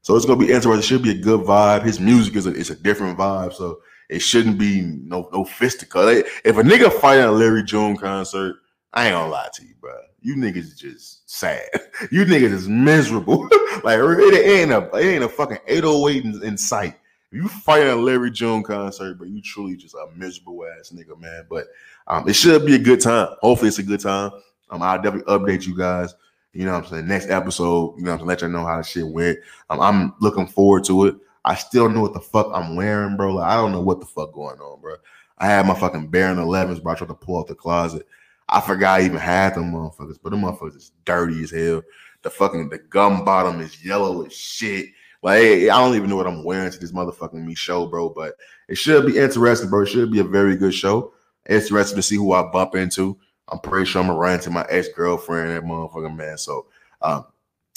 [0.00, 0.78] so it's gonna be interesting.
[0.78, 1.82] It should be a good vibe.
[1.82, 6.06] His music is a, it's a different vibe, so it shouldn't be no no fisticuff.
[6.06, 8.56] Like, if a nigga fight at a Larry June concert,
[8.94, 9.94] I ain't gonna lie to you, bro.
[10.24, 11.68] You niggas just sad.
[12.10, 13.42] You niggas is miserable.
[13.84, 16.96] like it ain't a it ain't a fucking 808 in, in sight.
[17.30, 21.18] You fight at a Larry June concert, but you truly just a miserable ass nigga,
[21.18, 21.46] man.
[21.48, 21.68] But
[22.08, 23.28] um, it should be a good time.
[23.42, 24.32] Hopefully, it's a good time.
[24.70, 26.14] Um, I'll definitely update you guys.
[26.52, 27.06] You know what I'm saying?
[27.06, 28.28] Next episode, you know I'm saying?
[28.28, 29.38] Let y'all know how the shit went.
[29.70, 31.16] Um, I'm looking forward to it.
[31.44, 33.34] I still know what the fuck I'm wearing, bro.
[33.34, 34.96] Like, I don't know what the fuck going on, bro.
[35.38, 36.92] I had my fucking Baron 11s, bro.
[36.92, 38.06] I tried to pull out the closet.
[38.48, 41.82] I forgot I even had them motherfuckers, but them motherfuckers is dirty as hell.
[42.22, 44.86] The fucking the gum bottom is yellow as shit.
[45.22, 48.10] Like I don't even know what I'm wearing to this motherfucking me show, bro.
[48.10, 48.34] But
[48.68, 49.82] it should be interesting, bro.
[49.82, 51.12] It should be a very good show.
[51.48, 53.18] Interesting to see who I bump into.
[53.48, 56.38] I'm pretty sure I'm gonna run into my ex girlfriend, that motherfucking man.
[56.38, 56.66] So
[57.02, 57.26] um,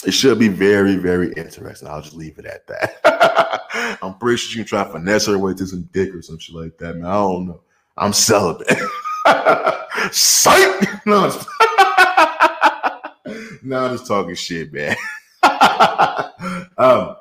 [0.05, 1.87] it should be very, very interesting.
[1.87, 3.97] I'll just leave it at that.
[4.01, 6.39] I'm pretty sure you can try to finesse her way to some dick or some
[6.39, 7.05] shit like that, man.
[7.05, 7.61] I don't know.
[7.97, 8.67] I'm celibate.
[10.11, 11.05] Psych!
[11.05, 11.47] No, I'm just,
[13.63, 14.95] no, I'm just talking shit, man.
[16.77, 17.15] um,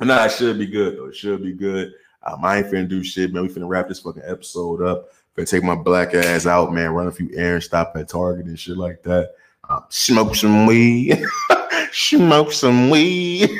[0.00, 1.06] nah, it should be good though.
[1.06, 1.92] It should be good.
[2.22, 3.42] Um, I ain't finna do shit, man.
[3.42, 5.08] We finna wrap this fucking episode up.
[5.36, 6.90] Finna take my black ass out, man.
[6.90, 9.32] Run a few errands, stop at Target and shit like that.
[9.68, 11.22] Um, smoke some weed.
[11.92, 13.50] smoke some weed.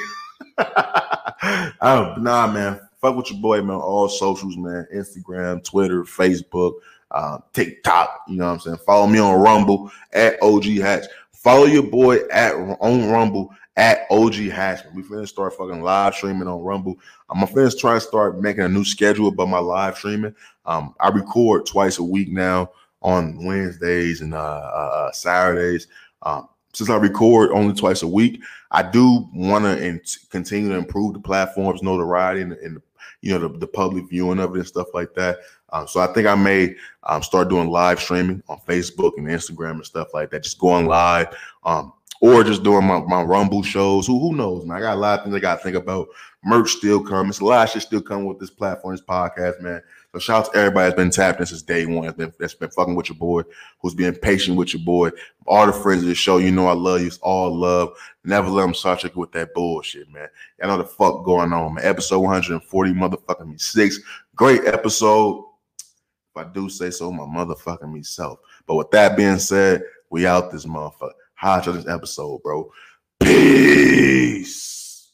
[1.81, 2.81] um, nah, man.
[3.01, 3.77] Fuck with your boy, man.
[3.77, 4.87] All socials, man.
[4.95, 6.75] Instagram, Twitter, Facebook,
[7.11, 8.23] uh, TikTok.
[8.28, 8.78] You know what I'm saying?
[8.87, 11.05] Follow me on Rumble at OG Hatch.
[11.32, 14.95] Follow your boy at on Rumble at OG Hatchman.
[14.95, 16.99] We finna start fucking live streaming on Rumble.
[17.31, 20.35] I'm finna try to start making a new schedule about my live streaming.
[20.66, 22.70] Um, I record twice a week now
[23.03, 25.89] on Wednesdays and uh, uh Saturdays.
[26.23, 30.77] Um, since I record only twice a week, I do want to in- continue to
[30.77, 32.82] improve the platform's notoriety and, and
[33.23, 35.39] you know the, the public viewing of it and stuff like that.
[35.72, 36.74] Um, so I think I may
[37.05, 40.42] um, start doing live streaming on Facebook and Instagram and stuff like that.
[40.42, 41.34] Just going live,
[41.64, 44.06] um, or just doing my, my Rumble shows.
[44.06, 44.66] Who who knows?
[44.66, 46.09] Man, I got a lot of things I got to think about.
[46.44, 47.30] Merch still coming.
[47.30, 49.82] It's a lot of shit still coming with this platform, this podcast, man.
[50.12, 52.06] So shout out to everybody that's been tapped in since day one.
[52.06, 53.42] That's been that's been fucking with your boy,
[53.80, 55.10] who's being patient with your boy.
[55.47, 57.06] All the friends of the show, you know I love you.
[57.06, 57.97] It's all love.
[58.24, 60.28] Never let them start you with that bullshit, man.
[60.62, 61.84] I know the fuck going on, man.
[61.84, 64.01] Episode 140, motherfucking me six.
[64.34, 65.44] Great episode.
[66.36, 68.39] If I do say so, my motherfucking me self.
[68.65, 71.11] But with that being said, we out this motherfucker.
[71.35, 72.70] Hot on this episode, bro.
[73.19, 75.09] Peace.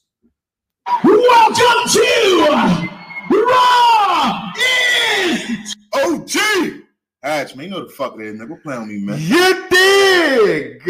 [1.02, 2.98] Welcome to
[3.30, 6.82] Raw is OG!
[7.22, 8.62] Hatch, man, you know the fuck it is, nigga.
[8.62, 9.18] Playing with me, man.
[9.18, 10.82] You dig?